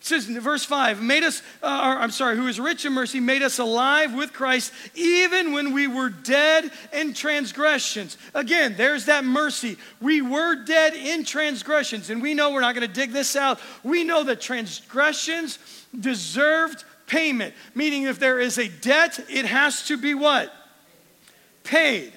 It 0.00 0.06
says 0.06 0.28
in 0.28 0.40
verse 0.40 0.64
5, 0.64 1.02
made 1.02 1.24
us, 1.24 1.42
uh, 1.62 1.66
or, 1.66 1.98
I'm 2.00 2.10
sorry, 2.10 2.34
who 2.34 2.46
is 2.46 2.58
rich 2.58 2.86
in 2.86 2.92
mercy, 2.94 3.20
made 3.20 3.42
us 3.42 3.58
alive 3.58 4.14
with 4.14 4.32
Christ 4.32 4.72
even 4.94 5.52
when 5.52 5.74
we 5.74 5.88
were 5.88 6.08
dead 6.08 6.70
in 6.94 7.12
transgressions. 7.12 8.16
Again, 8.32 8.76
there's 8.78 9.04
that 9.04 9.26
mercy. 9.26 9.76
We 10.00 10.22
were 10.22 10.64
dead 10.64 10.94
in 10.94 11.24
transgressions, 11.24 12.08
and 12.08 12.22
we 12.22 12.32
know 12.32 12.50
we're 12.50 12.62
not 12.62 12.74
going 12.74 12.88
to 12.88 12.92
dig 12.92 13.12
this 13.12 13.36
out. 13.36 13.60
We 13.82 14.02
know 14.02 14.24
that 14.24 14.40
transgressions 14.40 15.58
deserved 15.98 16.84
payment, 17.06 17.54
meaning 17.74 18.04
if 18.04 18.18
there 18.18 18.40
is 18.40 18.56
a 18.56 18.68
debt, 18.68 19.20
it 19.28 19.44
has 19.44 19.86
to 19.88 19.98
be 19.98 20.14
what? 20.14 20.50
Paid. 21.62 22.14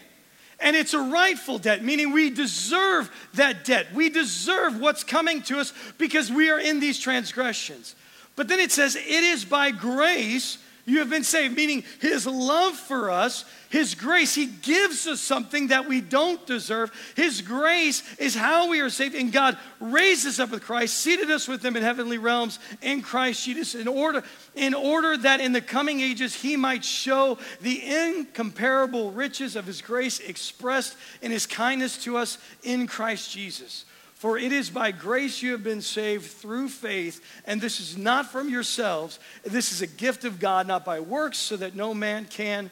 And 0.63 0.77
it's 0.77 0.93
a 0.93 1.01
rightful 1.01 1.59
debt, 1.59 1.83
meaning 1.83 2.13
we 2.13 2.29
deserve 2.29 3.11
that 3.33 3.65
debt. 3.65 3.93
We 3.93 4.09
deserve 4.09 4.79
what's 4.79 5.03
coming 5.03 5.41
to 5.43 5.59
us 5.59 5.73
because 5.97 6.31
we 6.31 6.49
are 6.49 6.59
in 6.59 6.79
these 6.79 6.97
transgressions. 6.97 7.95
But 8.37 8.47
then 8.47 8.61
it 8.61 8.71
says, 8.71 8.95
it 8.95 9.05
is 9.05 9.43
by 9.43 9.71
grace 9.71 10.57
You 10.85 10.99
have 10.99 11.09
been 11.09 11.23
saved, 11.23 11.55
meaning 11.55 11.85
His 12.01 12.27
love 12.27 12.75
for 12.75 13.09
us, 13.09 13.45
His 13.69 13.95
grace. 13.95 14.35
He 14.35 14.47
gives 14.47 15.07
us 15.07 15.21
something 15.21 15.67
that 15.67 15.87
we 15.87 16.01
don't 16.01 16.45
deserve. 16.45 16.91
His 17.15 17.41
grace 17.41 18.03
is 18.17 18.35
how 18.35 18.69
we 18.69 18.81
are 18.81 18.89
saved. 18.89 19.15
And 19.15 19.31
God 19.31 19.57
raised 19.79 20.27
us 20.27 20.39
up 20.39 20.51
with 20.51 20.61
Christ, 20.61 20.95
seated 20.95 21.31
us 21.31 21.47
with 21.47 21.63
Him 21.63 21.77
in 21.77 21.83
heavenly 21.83 22.17
realms 22.17 22.59
in 22.81 23.01
Christ 23.01 23.45
Jesus, 23.45 23.75
in 23.75 23.87
order, 23.87 24.23
in 24.55 24.73
order 24.73 25.15
that 25.15 25.39
in 25.39 25.53
the 25.53 25.61
coming 25.61 26.01
ages 26.01 26.35
He 26.35 26.57
might 26.57 26.83
show 26.83 27.37
the 27.61 27.81
incomparable 27.81 29.11
riches 29.11 29.55
of 29.55 29.65
His 29.65 29.81
grace 29.81 30.19
expressed 30.19 30.97
in 31.21 31.31
His 31.31 31.47
kindness 31.47 32.03
to 32.03 32.17
us 32.17 32.37
in 32.61 32.87
Christ 32.87 33.31
Jesus. 33.31 33.85
For 34.23 34.37
it 34.37 34.53
is 34.53 34.69
by 34.69 34.91
grace 34.91 35.41
you 35.41 35.51
have 35.51 35.65
been 35.65 35.81
saved 35.81 36.23
through 36.23 36.69
faith, 36.69 37.21
and 37.45 37.59
this 37.59 37.81
is 37.81 37.97
not 37.97 38.31
from 38.31 38.47
yourselves. 38.47 39.19
This 39.43 39.73
is 39.73 39.81
a 39.81 39.85
gift 39.85 40.23
of 40.23 40.39
God, 40.39 40.65
not 40.65 40.85
by 40.85 41.01
works, 41.01 41.37
so 41.37 41.57
that 41.57 41.75
no 41.75 41.93
man 41.93 42.23
can 42.23 42.71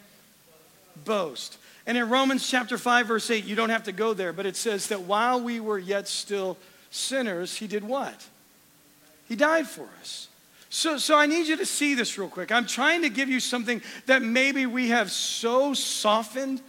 boast. 1.03 1.57
And 1.85 1.97
in 1.97 2.07
Romans 2.07 2.49
chapter 2.49 2.77
5, 2.77 3.05
verse 3.05 3.29
8, 3.29 3.43
you 3.43 3.57
don't 3.57 3.69
have 3.69 3.83
to 3.83 3.91
go 3.91 4.13
there, 4.13 4.31
but 4.31 4.45
it 4.45 4.55
says 4.55 4.87
that 4.87 5.01
while 5.01 5.41
we 5.41 5.59
were 5.59 5.77
yet 5.77 6.07
still 6.07 6.55
sinners, 6.89 7.57
he 7.57 7.67
did 7.67 7.83
what? 7.83 8.25
He 9.27 9.35
died 9.35 9.67
for 9.67 9.89
us. 9.99 10.29
So, 10.69 10.97
so 10.97 11.17
I 11.17 11.25
need 11.25 11.47
you 11.47 11.57
to 11.57 11.65
see 11.65 11.95
this 11.95 12.17
real 12.17 12.29
quick. 12.29 12.49
I'm 12.53 12.65
trying 12.65 13.01
to 13.01 13.09
give 13.09 13.27
you 13.27 13.41
something 13.41 13.81
that 14.05 14.21
maybe 14.21 14.67
we 14.67 14.87
have 14.87 15.11
so 15.11 15.73
softened 15.73 16.61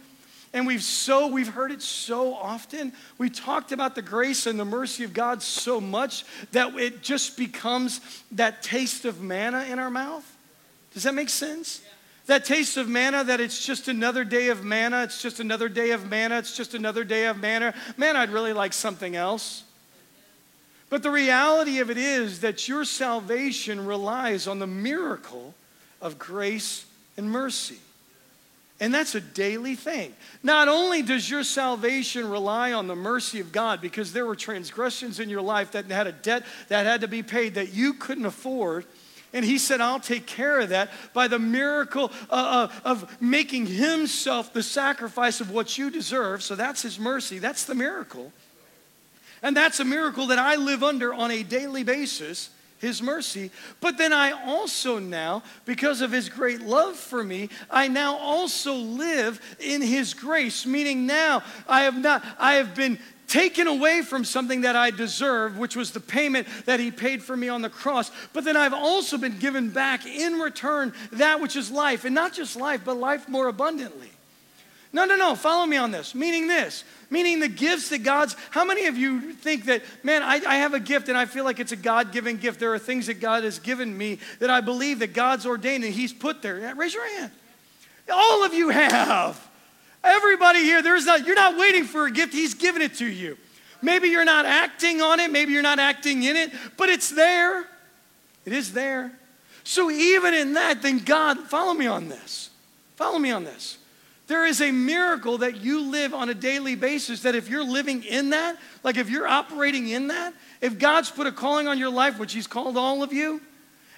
and 0.53 0.67
we've 0.67 0.83
so 0.83 1.27
we've 1.27 1.47
heard 1.47 1.71
it 1.71 1.81
so 1.81 2.33
often. 2.33 2.93
We 3.17 3.29
talked 3.29 3.71
about 3.71 3.95
the 3.95 4.01
grace 4.01 4.45
and 4.45 4.59
the 4.59 4.65
mercy 4.65 5.03
of 5.03 5.13
god 5.13 5.41
so 5.41 5.81
much 5.81 6.23
that 6.51 6.75
it 6.75 7.01
just 7.01 7.37
becomes 7.37 8.01
that 8.31 8.61
taste 8.61 9.05
of 9.05 9.19
manna 9.19 9.65
in 9.69 9.79
our 9.79 9.89
mouth. 9.89 10.29
Does 10.93 11.03
that 11.03 11.15
make 11.15 11.29
sense? 11.29 11.81
That 12.27 12.45
taste 12.45 12.77
of 12.77 12.87
manna 12.87 13.23
that 13.23 13.41
it's 13.41 13.65
just 13.65 13.87
another 13.87 14.23
day 14.23 14.49
of 14.49 14.63
manna 14.63 15.03
it's 15.03 15.21
just 15.21 15.39
another 15.39 15.67
day 15.67 15.91
of 15.91 16.07
manna 16.09 16.37
it's 16.37 16.55
just 16.55 16.75
another 16.75 17.03
day 17.03 17.25
of 17.25 17.39
manna. 17.39 17.73
Man 17.97 18.15
i'd 18.15 18.29
really 18.29 18.53
like 18.53 18.73
something 18.73 19.15
else. 19.15 19.63
But 20.89 21.01
the 21.01 21.09
reality 21.09 21.79
of 21.79 21.89
it 21.89 21.97
is 21.97 22.41
that 22.41 22.67
your 22.67 22.85
salvation 22.85 23.83
relies 23.87 24.47
on 24.47 24.59
the 24.59 24.67
miracle 24.67 25.55
of 25.99 26.19
grace 26.19 26.85
and 27.17 27.31
mercy 27.31 27.79
and 28.83 28.93
that's 28.93 29.15
a 29.15 29.21
daily 29.21 29.75
thing. 29.75 30.13
Not 30.43 30.67
only 30.67 31.03
does 31.03 31.29
your 31.29 31.45
salvation 31.45 32.29
rely 32.29 32.73
on 32.73 32.87
the 32.87 32.97
mercy 32.97 33.39
of 33.39 33.53
God 33.53 33.79
because 33.79 34.11
there 34.11 34.25
were 34.25 34.35
transgressions 34.35 35.21
in 35.21 35.29
your 35.29 35.41
life 35.41 35.71
that 35.71 35.85
had 35.85 36.05
a 36.05 36.11
debt 36.11 36.43
that 36.67 36.85
had 36.85 36.99
to 36.99 37.07
be 37.07 37.23
paid 37.23 37.55
that 37.55 37.73
you 37.73 37.93
couldn't 37.93 38.25
afford. 38.25 38.83
And 39.31 39.45
he 39.45 39.57
said, 39.57 39.79
I'll 39.79 40.01
take 40.01 40.25
care 40.25 40.59
of 40.59 40.67
that 40.69 40.91
by 41.13 41.29
the 41.29 41.39
miracle 41.39 42.11
uh, 42.29 42.67
uh, 42.69 42.73
of 42.83 43.21
making 43.21 43.67
himself 43.67 44.51
the 44.51 44.61
sacrifice 44.61 45.39
of 45.39 45.49
what 45.49 45.77
you 45.77 45.89
deserve. 45.89 46.43
So 46.43 46.53
that's 46.53 46.81
his 46.81 46.99
mercy. 46.99 47.39
That's 47.39 47.63
the 47.63 47.75
miracle. 47.75 48.33
And 49.41 49.55
that's 49.55 49.79
a 49.79 49.85
miracle 49.85 50.27
that 50.27 50.39
I 50.39 50.57
live 50.57 50.83
under 50.83 51.13
on 51.13 51.31
a 51.31 51.41
daily 51.41 51.85
basis 51.85 52.49
his 52.83 53.01
mercy. 53.01 53.49
But 53.81 53.97
then 53.97 54.13
I 54.13 54.31
also 54.31 54.99
now, 54.99 55.41
because 55.65 56.01
of 56.01 56.11
his 56.11 56.29
great 56.29 56.61
love 56.61 56.95
for 56.95 57.23
me, 57.23 57.49
I 57.71 57.87
now 57.87 58.17
also 58.17 58.75
live 58.75 59.41
in 59.59 59.81
his 59.81 60.13
grace, 60.13 60.65
meaning 60.65 61.07
now 61.07 61.41
I 61.67 61.83
have 61.83 61.97
not, 61.97 62.23
I 62.37 62.55
have 62.55 62.75
been 62.75 62.99
taken 63.27 63.67
away 63.67 64.01
from 64.01 64.23
something 64.23 64.61
that 64.61 64.75
I 64.75 64.91
deserved, 64.91 65.57
which 65.57 65.75
was 65.75 65.91
the 65.91 65.99
payment 65.99 66.47
that 66.65 66.79
he 66.79 66.91
paid 66.91 67.23
for 67.23 67.35
me 67.35 67.49
on 67.49 67.61
the 67.63 67.69
cross. 67.69 68.11
But 68.33 68.43
then 68.43 68.55
I've 68.55 68.73
also 68.73 69.17
been 69.17 69.39
given 69.39 69.69
back 69.69 70.05
in 70.05 70.33
return 70.33 70.93
that 71.13 71.41
which 71.41 71.55
is 71.55 71.71
life, 71.71 72.05
and 72.05 72.13
not 72.13 72.33
just 72.33 72.55
life, 72.55 72.81
but 72.85 72.97
life 72.97 73.27
more 73.27 73.47
abundantly. 73.47 74.12
No, 74.93 75.05
no, 75.05 75.15
no, 75.15 75.33
follow 75.35 75.65
me 75.65 75.75
on 75.75 75.89
this. 75.89 76.13
Meaning 76.13 76.47
this, 76.47 76.83
meaning 77.09 77.39
the 77.39 77.47
gifts 77.47 77.89
that 77.89 78.03
God's, 78.03 78.35
how 78.51 78.63
many 78.63 78.85
of 78.85 78.95
you 78.95 79.33
think 79.33 79.65
that, 79.65 79.81
man, 80.03 80.21
I, 80.21 80.39
I 80.47 80.57
have 80.57 80.75
a 80.75 80.79
gift 80.79 81.09
and 81.09 81.17
I 81.17 81.25
feel 81.25 81.43
like 81.43 81.59
it's 81.59 81.71
a 81.71 81.75
God 81.75 82.11
given 82.11 82.37
gift? 82.37 82.59
There 82.59 82.73
are 82.75 82.79
things 82.79 83.07
that 83.07 83.19
God 83.19 83.43
has 83.43 83.57
given 83.57 83.97
me 83.97 84.19
that 84.37 84.51
I 84.51 84.61
believe 84.61 84.99
that 84.99 85.13
God's 85.13 85.47
ordained 85.47 85.83
and 85.83 85.93
He's 85.93 86.13
put 86.13 86.43
there. 86.43 86.73
Raise 86.75 86.93
your 86.93 87.07
hand. 87.17 87.31
All 88.11 88.45
of 88.45 88.53
you 88.53 88.69
have. 88.69 89.49
Everybody 90.03 90.59
here, 90.59 90.83
there's 90.83 91.05
not, 91.05 91.25
you're 91.25 91.35
not 91.35 91.57
waiting 91.57 91.85
for 91.85 92.05
a 92.05 92.11
gift, 92.11 92.31
He's 92.31 92.53
given 92.53 92.83
it 92.83 92.95
to 92.95 93.05
you. 93.05 93.37
Maybe 93.81 94.09
you're 94.09 94.25
not 94.25 94.45
acting 94.45 95.01
on 95.01 95.19
it, 95.19 95.31
maybe 95.31 95.53
you're 95.53 95.63
not 95.63 95.79
acting 95.79 96.23
in 96.23 96.35
it, 96.35 96.51
but 96.77 96.89
it's 96.89 97.09
there. 97.09 97.65
It 98.45 98.53
is 98.53 98.73
there. 98.73 99.11
So 99.63 99.89
even 99.89 100.33
in 100.33 100.53
that, 100.53 100.81
then 100.83 100.99
God, 100.99 101.39
follow 101.39 101.73
me 101.73 101.87
on 101.87 102.09
this. 102.09 102.51
Follow 102.95 103.17
me 103.17 103.31
on 103.31 103.43
this. 103.43 103.77
There 104.27 104.45
is 104.45 104.61
a 104.61 104.71
miracle 104.71 105.39
that 105.39 105.57
you 105.57 105.81
live 105.91 106.13
on 106.13 106.29
a 106.29 106.33
daily 106.33 106.75
basis 106.75 107.21
that 107.23 107.35
if 107.35 107.49
you're 107.49 107.63
living 107.63 108.03
in 108.03 108.29
that, 108.29 108.57
like 108.83 108.97
if 108.97 109.09
you're 109.09 109.27
operating 109.27 109.89
in 109.89 110.07
that, 110.07 110.33
if 110.61 110.79
God's 110.79 111.11
put 111.11 111.27
a 111.27 111.31
calling 111.31 111.67
on 111.67 111.77
your 111.77 111.89
life, 111.89 112.19
which 112.19 112.33
He's 112.33 112.47
called 112.47 112.77
all 112.77 113.03
of 113.03 113.11
you, 113.11 113.41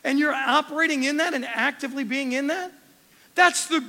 and 0.03 0.17
you're 0.17 0.33
operating 0.33 1.03
in 1.03 1.17
that 1.17 1.33
and 1.33 1.45
actively 1.45 2.03
being 2.03 2.31
in 2.31 2.47
that, 2.47 2.71
that's 3.35 3.67
the, 3.67 3.83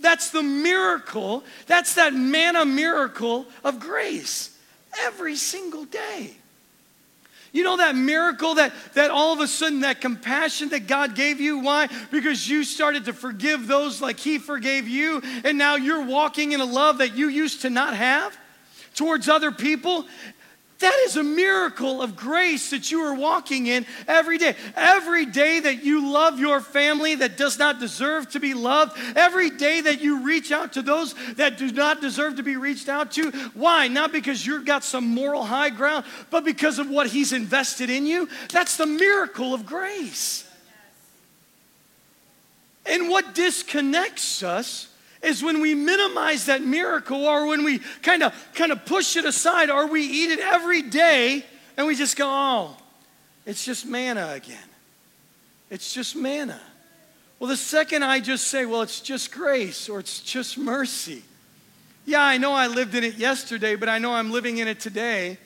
that's 0.00 0.30
the 0.30 0.42
miracle. 0.42 1.42
That's 1.66 1.96
that 1.96 2.14
manna 2.14 2.64
miracle 2.64 3.46
of 3.64 3.80
grace 3.80 4.56
every 5.00 5.36
single 5.36 5.84
day. 5.84 6.36
You 7.54 7.62
know 7.62 7.76
that 7.76 7.94
miracle 7.94 8.56
that, 8.56 8.72
that 8.94 9.12
all 9.12 9.32
of 9.32 9.38
a 9.38 9.46
sudden 9.46 9.80
that 9.82 10.00
compassion 10.00 10.70
that 10.70 10.88
God 10.88 11.14
gave 11.14 11.40
you? 11.40 11.60
Why? 11.60 11.88
Because 12.10 12.48
you 12.48 12.64
started 12.64 13.04
to 13.04 13.12
forgive 13.12 13.68
those 13.68 14.02
like 14.02 14.18
He 14.18 14.38
forgave 14.38 14.88
you, 14.88 15.22
and 15.44 15.56
now 15.56 15.76
you're 15.76 16.04
walking 16.04 16.50
in 16.50 16.60
a 16.60 16.64
love 16.64 16.98
that 16.98 17.16
you 17.16 17.28
used 17.28 17.62
to 17.62 17.70
not 17.70 17.94
have 17.94 18.36
towards 18.96 19.28
other 19.28 19.52
people. 19.52 20.04
That 20.84 21.00
is 21.06 21.16
a 21.16 21.22
miracle 21.22 22.02
of 22.02 22.14
grace 22.14 22.68
that 22.68 22.90
you 22.90 23.00
are 23.00 23.14
walking 23.14 23.68
in 23.68 23.86
every 24.06 24.36
day. 24.36 24.54
Every 24.76 25.24
day 25.24 25.60
that 25.60 25.82
you 25.82 26.12
love 26.12 26.38
your 26.38 26.60
family 26.60 27.14
that 27.14 27.38
does 27.38 27.58
not 27.58 27.80
deserve 27.80 28.28
to 28.32 28.38
be 28.38 28.52
loved, 28.52 28.92
every 29.16 29.48
day 29.48 29.80
that 29.80 30.02
you 30.02 30.20
reach 30.20 30.52
out 30.52 30.74
to 30.74 30.82
those 30.82 31.14
that 31.36 31.56
do 31.56 31.72
not 31.72 32.02
deserve 32.02 32.36
to 32.36 32.42
be 32.42 32.56
reached 32.56 32.90
out 32.90 33.12
to. 33.12 33.30
Why? 33.54 33.88
Not 33.88 34.12
because 34.12 34.44
you've 34.44 34.66
got 34.66 34.84
some 34.84 35.06
moral 35.06 35.42
high 35.42 35.70
ground, 35.70 36.04
but 36.28 36.44
because 36.44 36.78
of 36.78 36.90
what 36.90 37.06
He's 37.06 37.32
invested 37.32 37.88
in 37.88 38.04
you. 38.04 38.28
That's 38.50 38.76
the 38.76 38.84
miracle 38.84 39.54
of 39.54 39.64
grace. 39.64 40.46
And 42.84 43.08
what 43.08 43.34
disconnects 43.34 44.42
us 44.42 44.88
is 45.24 45.42
when 45.42 45.60
we 45.60 45.74
minimize 45.74 46.46
that 46.46 46.62
miracle 46.62 47.24
or 47.24 47.46
when 47.46 47.64
we 47.64 47.80
kind 48.02 48.22
of 48.22 48.34
kind 48.54 48.72
of 48.72 48.84
push 48.84 49.16
it 49.16 49.24
aside 49.24 49.70
or 49.70 49.86
we 49.86 50.02
eat 50.02 50.30
it 50.30 50.40
every 50.40 50.82
day 50.82 51.44
and 51.76 51.86
we 51.86 51.94
just 51.94 52.16
go, 52.16 52.28
"Oh, 52.28 52.76
it's 53.46 53.64
just 53.64 53.86
manna 53.86 54.32
again." 54.32 54.58
It's 55.70 55.92
just 55.92 56.14
manna. 56.14 56.60
Well, 57.38 57.48
the 57.48 57.56
second 57.56 58.04
I 58.04 58.20
just 58.20 58.46
say, 58.46 58.64
"Well, 58.64 58.82
it's 58.82 59.00
just 59.00 59.32
grace 59.32 59.88
or 59.88 59.98
it's 59.98 60.20
just 60.20 60.56
mercy." 60.56 61.22
Yeah, 62.06 62.22
I 62.22 62.36
know 62.38 62.52
I 62.52 62.66
lived 62.66 62.94
in 62.94 63.02
it 63.02 63.14
yesterday, 63.14 63.76
but 63.76 63.88
I 63.88 63.98
know 63.98 64.12
I'm 64.12 64.30
living 64.30 64.58
in 64.58 64.68
it 64.68 64.78
today. 64.78 65.38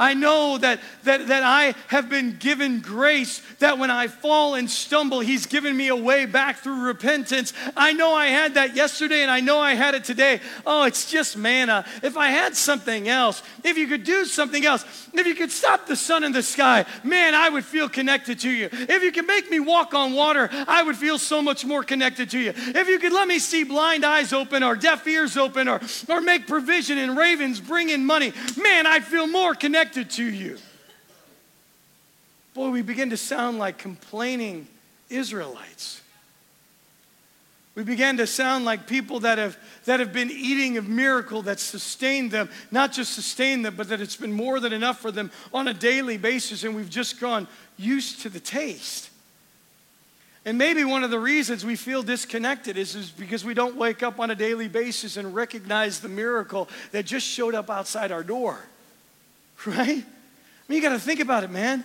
I 0.00 0.14
know 0.14 0.56
that, 0.56 0.80
that, 1.04 1.28
that 1.28 1.42
I 1.42 1.74
have 1.88 2.08
been 2.08 2.36
given 2.38 2.80
grace, 2.80 3.42
that 3.58 3.78
when 3.78 3.90
I 3.90 4.08
fall 4.08 4.54
and 4.54 4.68
stumble, 4.68 5.20
He's 5.20 5.44
given 5.44 5.76
me 5.76 5.88
a 5.88 5.94
way 5.94 6.24
back 6.24 6.60
through 6.60 6.86
repentance. 6.86 7.52
I 7.76 7.92
know 7.92 8.14
I 8.14 8.28
had 8.28 8.54
that 8.54 8.74
yesterday 8.74 9.20
and 9.20 9.30
I 9.30 9.40
know 9.40 9.58
I 9.58 9.74
had 9.74 9.94
it 9.94 10.04
today. 10.04 10.40
Oh, 10.64 10.84
it's 10.84 11.10
just 11.10 11.36
manna. 11.36 11.84
If 12.02 12.16
I 12.16 12.28
had 12.28 12.56
something 12.56 13.08
else, 13.10 13.42
if 13.62 13.76
you 13.76 13.86
could 13.86 14.04
do 14.04 14.24
something 14.24 14.64
else, 14.64 14.86
if 15.12 15.26
you 15.26 15.34
could 15.34 15.52
stop 15.52 15.86
the 15.86 15.96
sun 15.96 16.24
in 16.24 16.32
the 16.32 16.42
sky, 16.42 16.86
man, 17.04 17.34
I 17.34 17.50
would 17.50 17.66
feel 17.66 17.90
connected 17.90 18.40
to 18.40 18.50
you. 18.50 18.70
If 18.72 19.02
you 19.02 19.12
could 19.12 19.26
make 19.26 19.50
me 19.50 19.60
walk 19.60 19.92
on 19.92 20.14
water, 20.14 20.48
I 20.66 20.82
would 20.82 20.96
feel 20.96 21.18
so 21.18 21.42
much 21.42 21.66
more 21.66 21.84
connected 21.84 22.30
to 22.30 22.38
you. 22.38 22.54
If 22.56 22.88
you 22.88 22.98
could 22.98 23.12
let 23.12 23.28
me 23.28 23.38
see 23.38 23.64
blind 23.64 24.06
eyes 24.06 24.32
open 24.32 24.62
or 24.62 24.76
deaf 24.76 25.06
ears 25.06 25.36
open 25.36 25.68
or, 25.68 25.78
or 26.08 26.22
make 26.22 26.46
provision 26.46 26.96
and 26.96 27.18
ravens 27.18 27.60
bring 27.60 27.90
in 27.90 28.06
money, 28.06 28.32
man, 28.56 28.86
I'd 28.86 29.04
feel 29.04 29.26
more 29.26 29.54
connected 29.54 29.89
connected 29.92 30.14
to 30.16 30.24
you. 30.24 30.56
Boy, 32.54 32.70
we 32.70 32.82
begin 32.82 33.10
to 33.10 33.16
sound 33.16 33.58
like 33.58 33.78
complaining 33.78 34.68
Israelites. 35.08 36.00
We 37.74 37.82
began 37.82 38.16
to 38.18 38.26
sound 38.26 38.64
like 38.64 38.86
people 38.86 39.20
that 39.20 39.38
have, 39.38 39.56
that 39.86 40.00
have 40.00 40.12
been 40.12 40.30
eating 40.30 40.78
a 40.78 40.82
miracle 40.82 41.42
that 41.42 41.58
sustained 41.58 42.30
them, 42.30 42.50
not 42.70 42.92
just 42.92 43.14
sustained 43.14 43.64
them, 43.64 43.74
but 43.76 43.88
that 43.88 44.00
it's 44.00 44.16
been 44.16 44.32
more 44.32 44.60
than 44.60 44.72
enough 44.72 45.00
for 45.00 45.10
them 45.10 45.30
on 45.52 45.66
a 45.66 45.74
daily 45.74 46.18
basis, 46.18 46.62
and 46.62 46.76
we've 46.76 46.90
just 46.90 47.18
gone 47.18 47.48
used 47.76 48.20
to 48.22 48.28
the 48.28 48.40
taste. 48.40 49.10
And 50.44 50.56
maybe 50.56 50.84
one 50.84 51.02
of 51.04 51.10
the 51.10 51.18
reasons 51.18 51.64
we 51.64 51.76
feel 51.76 52.02
disconnected 52.02 52.76
is, 52.76 52.94
is 52.94 53.10
because 53.10 53.44
we 53.44 53.54
don't 53.54 53.76
wake 53.76 54.02
up 54.02 54.20
on 54.20 54.30
a 54.30 54.34
daily 54.34 54.68
basis 54.68 55.16
and 55.16 55.34
recognize 55.34 56.00
the 56.00 56.08
miracle 56.08 56.68
that 56.92 57.06
just 57.06 57.26
showed 57.26 57.54
up 57.54 57.70
outside 57.70 58.12
our 58.12 58.22
door. 58.22 58.60
right? 59.66 59.78
I 59.78 60.72
mean, 60.72 60.76
you 60.76 60.82
got 60.82 60.90
to 60.90 60.98
think 60.98 61.20
about 61.20 61.44
it, 61.44 61.50
man. 61.50 61.84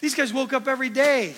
These 0.00 0.14
guys 0.14 0.32
woke 0.32 0.52
up 0.52 0.68
every 0.68 0.90
day, 0.90 1.34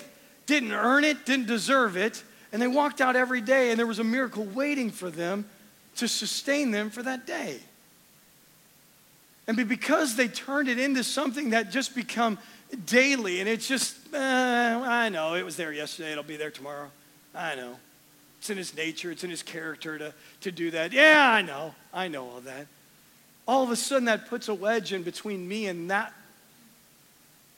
didn't 0.47 0.73
earn 0.73 1.05
it, 1.05 1.25
didn't 1.25 1.47
deserve 1.47 1.97
it, 1.97 2.23
And 2.53 2.63
they 2.63 2.67
walked 2.67 3.01
out 3.01 3.17
every 3.17 3.41
day, 3.41 3.71
and 3.71 3.79
there 3.79 3.87
was 3.87 3.99
a 3.99 4.05
miracle 4.05 4.45
waiting 4.45 4.91
for 4.91 5.11
them 5.11 5.45
to 5.97 6.09
sustain 6.09 6.71
them 6.71 6.91
for 6.91 7.03
that 7.03 7.27
day. 7.27 7.59
And 9.47 9.57
because 9.69 10.17
they 10.17 10.29
turned 10.29 10.69
it 10.69 10.79
into 10.79 11.05
something 11.05 11.51
that 11.51 11.71
just 11.71 11.95
become 11.95 12.39
daily, 12.87 13.41
and 13.41 13.49
it's 13.49 13.69
just, 13.69 13.97
uh, 14.13 14.19
I 14.19 15.09
know, 15.09 15.35
it 15.35 15.45
was 15.45 15.57
there 15.57 15.73
yesterday, 15.73 16.13
it'll 16.13 16.25
be 16.25 16.37
there 16.37 16.51
tomorrow. 16.51 16.91
I 17.35 17.55
know. 17.55 17.77
It's 18.39 18.51
in 18.51 18.57
his 18.57 18.77
nature, 18.77 19.11
it's 19.11 19.25
in 19.25 19.31
his 19.31 19.43
character 19.43 19.99
to, 19.99 20.15
to 20.43 20.51
do 20.51 20.71
that. 20.73 20.93
Yeah, 20.93 21.31
I 21.31 21.43
know. 21.43 21.75
I 21.93 22.09
know 22.09 22.25
all 22.29 22.41
that. 22.41 22.67
All 23.47 23.63
of 23.63 23.71
a 23.71 23.77
sudden, 23.77 24.07
that 24.07 24.29
puts 24.29 24.49
a 24.49 24.55
wedge 24.55 24.93
in 24.93 25.03
between 25.03 25.47
me 25.47 25.67
and 25.67 25.91
that, 25.91 26.13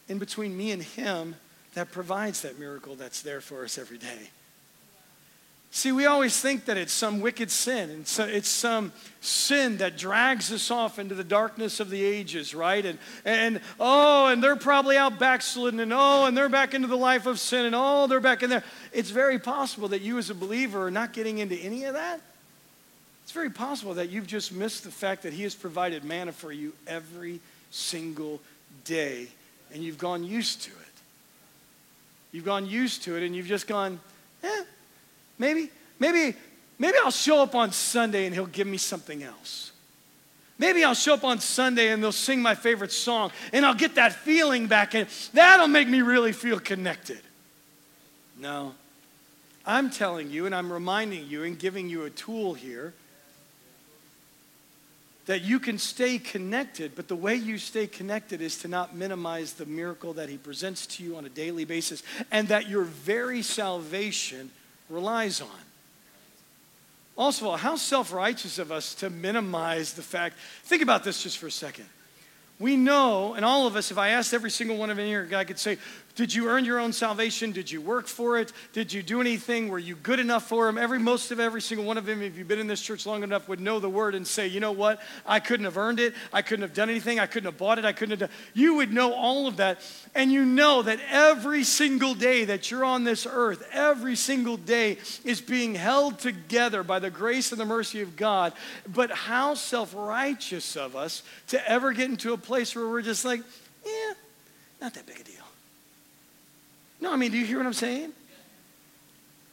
in 0.09 0.18
between 0.18 0.57
me 0.57 0.70
and 0.72 0.83
him, 0.83 1.35
that 1.74 1.90
provides 1.92 2.42
that 2.42 2.59
miracle 2.59 2.94
that's 2.94 3.22
there 3.22 3.40
for 3.40 3.64
us 3.64 3.79
every 3.79 3.98
day. 3.98 4.31
See, 5.70 5.92
we 5.92 6.07
always 6.07 6.40
think 6.40 6.64
that 6.64 6.79
it's 6.79 6.94
some 6.94 7.20
wicked 7.20 7.51
sin, 7.51 7.90
and 7.90 8.07
so 8.07 8.24
it's 8.24 8.48
some 8.48 8.90
sin 9.20 9.77
that 9.79 9.98
drags 9.98 10.51
us 10.51 10.70
off 10.70 10.98
into 10.98 11.14
the 11.14 11.24
darkness 11.24 11.79
of 11.79 11.90
the 11.90 12.03
ages, 12.03 12.55
right? 12.55 12.85
And, 12.85 12.98
and 13.27 13.61
oh, 13.79 14.29
and 14.29 14.42
they're 14.42 14.57
probably 14.57 14.96
out 14.96 15.18
backsliding, 15.18 15.79
and 15.79 15.92
oh, 15.92 16.24
and 16.24 16.35
they're 16.35 16.48
back 16.48 16.72
into 16.72 16.88
the 16.88 16.96
life 16.96 17.27
of 17.27 17.38
sin, 17.38 17.66
and 17.66 17.74
oh, 17.74 18.07
they're 18.07 18.18
back 18.18 18.42
in 18.42 18.48
there. 18.48 18.64
It's 18.94 19.11
very 19.11 19.38
possible 19.38 19.88
that 19.88 20.01
you, 20.01 20.16
as 20.16 20.31
a 20.31 20.35
believer, 20.35 20.87
are 20.87 20.90
not 20.90 21.12
getting 21.12 21.37
into 21.37 21.57
any 21.57 21.85
of 21.85 21.94
that. 21.94 22.22
It's 23.29 23.35
very 23.35 23.51
possible 23.51 23.93
that 23.93 24.09
you've 24.09 24.27
just 24.27 24.55
missed 24.55 24.85
the 24.85 24.91
fact 24.91 25.25
that 25.25 25.35
He 25.35 25.43
has 25.43 25.55
provided 25.55 26.03
manna 26.03 26.33
for 26.33 26.51
you 26.51 26.73
every 26.87 27.41
single 27.71 28.41
day, 28.85 29.27
and 29.71 29.83
you've 29.83 29.99
gone 29.99 30.25
used 30.25 30.62
to 30.62 30.71
it. 30.71 31.03
You've 32.33 32.47
gone 32.47 32.64
used 32.64 33.03
to 33.03 33.19
it, 33.19 33.23
and 33.23 33.37
you've 33.37 33.47
just 33.47 33.67
gone, 33.67 34.01
eh 34.43 34.64
Maybe, 35.38 35.69
maybe, 35.99 36.38
maybe 36.79 36.97
I'll 37.05 37.11
show 37.11 37.43
up 37.43 37.55
on 37.55 37.71
Sunday 37.71 38.25
and 38.25 38.35
he'll 38.35 38.47
give 38.47 38.67
me 38.67 38.79
something 38.79 39.23
else. 39.23 39.73
Maybe 40.59 40.83
I'll 40.83 40.95
show 40.95 41.12
up 41.12 41.25
on 41.25 41.38
Sunday 41.38 41.88
and 41.88 42.03
they'll 42.03 42.12
sing 42.12 42.41
my 42.41 42.55
favorite 42.55 42.93
song 42.93 43.31
and 43.53 43.67
I'll 43.67 43.75
get 43.75 43.97
that 43.97 44.14
feeling 44.14 44.69
back 44.69 44.95
and 44.95 45.07
that'll 45.35 45.69
make 45.69 45.87
me 45.87 46.01
really 46.01 46.33
feel 46.33 46.59
connected. 46.59 47.21
No. 48.41 48.75
I'm 49.67 49.91
telling 49.91 50.31
you 50.31 50.47
and 50.47 50.55
I'm 50.55 50.73
reminding 50.73 51.29
you 51.29 51.45
and 51.45 51.59
giving 51.59 51.91
you 51.91 52.05
a 52.05 52.11
tool 52.11 52.55
here 52.55 52.95
that 55.29 55.43
you 55.43 55.61
can 55.61 55.77
stay 55.77 56.19
connected, 56.19 56.93
but 56.97 57.07
the 57.07 57.14
way 57.14 57.37
you 57.37 57.59
stay 57.59 57.87
connected 57.87 58.41
is 58.41 58.57
to 58.57 58.67
not 58.67 58.97
minimize 58.97 59.53
the 59.53 59.67
miracle 59.67 60.14
that 60.14 60.31
He 60.31 60.38
presents 60.38 60.87
to 60.87 61.05
you 61.05 61.17
on 61.19 61.27
a 61.27 61.29
daily 61.29 61.67
basis, 61.67 62.03
and 62.31 62.49
that 62.49 62.67
your 62.67 62.85
very 62.85 63.43
salvation 63.43 64.51
relies 64.88 65.43
on. 65.43 65.61
Also, 67.14 67.47
all, 67.47 67.59
how 67.59 67.77
self 67.77 68.11
righteous 68.11 68.59
of 68.59 68.73
us 68.73 68.95
to 68.95 69.11
minimize 69.11 69.93
the 69.93 70.03
fact. 70.03 70.35
Think 70.62 70.81
about 70.81 71.05
this 71.05 71.23
just 71.23 71.37
for 71.37 71.49
a 71.49 71.51
second. 71.51 71.85
We 72.59 72.77
know, 72.77 73.35
and 73.35 73.45
all 73.45 73.67
of 73.67 73.77
us, 73.77 73.91
if 73.91 73.99
I 73.99 74.09
asked 74.09 74.33
every 74.33 74.51
single 74.51 74.79
one 74.79 74.88
of 74.88 74.99
you 74.99 75.05
here, 75.05 75.29
I 75.35 75.45
could 75.45 75.59
say, 75.59 75.77
did 76.18 76.35
you 76.35 76.48
earn 76.48 76.64
your 76.64 76.81
own 76.81 76.92
salvation? 76.92 77.52
Did 77.52 77.70
you 77.70 77.81
work 77.81 78.09
for 78.09 78.40
it? 78.40 78.52
Did 78.72 78.92
you 78.92 79.04
do 79.04 79.20
anything? 79.20 79.68
Were 79.68 79.78
you 79.78 79.94
good 79.94 80.18
enough 80.18 80.48
for 80.48 80.68
him? 80.68 80.76
Every 80.76 80.98
most 80.98 81.31
of 81.31 81.38
every 81.38 81.61
single 81.61 81.87
one 81.87 81.96
of 81.96 82.07
them, 82.07 82.22
if 82.22 82.37
you've 82.37 82.48
been 82.48 82.59
in 82.59 82.66
this 82.66 82.83
church 82.83 83.07
long 83.07 83.22
enough, 83.22 83.48
would 83.48 83.61
know 83.61 83.78
the 83.78 83.88
word 83.88 84.16
and 84.16 84.26
say, 84.26 84.48
you 84.48 84.59
know 84.59 84.72
what? 84.72 85.00
I 85.24 85.38
couldn't 85.38 85.62
have 85.62 85.78
earned 85.78 86.00
it. 86.00 86.14
I 86.33 86.42
couldn't 86.42 86.62
have 86.62 86.74
done 86.74 86.90
anything. 86.90 87.20
I 87.20 87.26
couldn't 87.26 87.44
have 87.44 87.57
bought 87.57 87.78
it. 87.78 87.85
I 87.85 87.92
couldn't 87.92 88.18
have 88.18 88.31
done. 88.31 88.37
You 88.52 88.74
would 88.74 88.92
know 88.92 89.12
all 89.12 89.46
of 89.46 89.59
that. 89.59 89.81
And 90.12 90.33
you 90.33 90.44
know 90.44 90.83
that 90.83 90.98
every 91.09 91.62
single 91.62 92.14
day 92.14 92.46
that 92.46 92.68
you're 92.68 92.85
on 92.85 93.04
this 93.04 93.24
earth, 93.24 93.64
every 93.72 94.16
single 94.16 94.57
day 94.57 94.98
is 95.24 95.40
being 95.40 95.76
held 95.76 96.18
together 96.18 96.83
by 96.83 96.98
the 96.98 97.11
grace 97.11 97.52
and 97.52 97.61
the 97.61 97.64
mercy 97.64 98.00
of 98.00 98.16
God. 98.16 98.54
But 98.92 99.12
how 99.12 99.54
self-righteous 99.54 100.76
of 100.76 100.96
us 100.96 101.22
to 101.46 101.70
ever 101.70 101.92
get 101.92 102.11
into 102.11 102.33
a 102.33 102.38
place 102.38 102.74
where 102.74 102.88
we're 102.88 103.02
just 103.02 103.24
like, 103.24 103.42
yeah, 103.87 104.14
not 104.81 104.94
that 104.94 105.07
big 105.07 105.20
a 105.20 105.22
deal. 105.22 105.48
No, 107.01 107.13
I 107.13 107.17
mean, 107.17 107.31
do 107.31 107.39
you 107.39 107.47
hear 107.47 107.59
what 107.59 107.67
I'm 107.67 107.73
saying? 107.73 108.13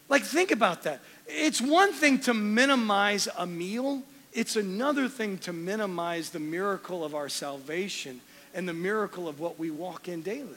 Like, 0.10 0.24
think 0.24 0.52
about 0.52 0.84
that. 0.84 1.02
It's 1.28 1.62
one 1.62 1.92
thing 1.94 2.20
to 2.22 2.34
minimize 2.34 3.28
a 3.38 3.48
meal, 3.48 4.04
it's 4.34 4.56
another 4.56 5.08
thing 5.08 5.38
to 5.40 5.54
minimize 5.54 6.30
the 6.30 6.40
miracle 6.40 7.04
of 7.04 7.16
our 7.16 7.30
salvation 7.30 8.22
and 8.54 8.68
the 8.68 8.74
miracle 8.74 9.28
of 9.28 9.40
what 9.40 9.58
we 9.58 9.72
walk 9.72 10.08
in 10.08 10.22
daily. 10.22 10.50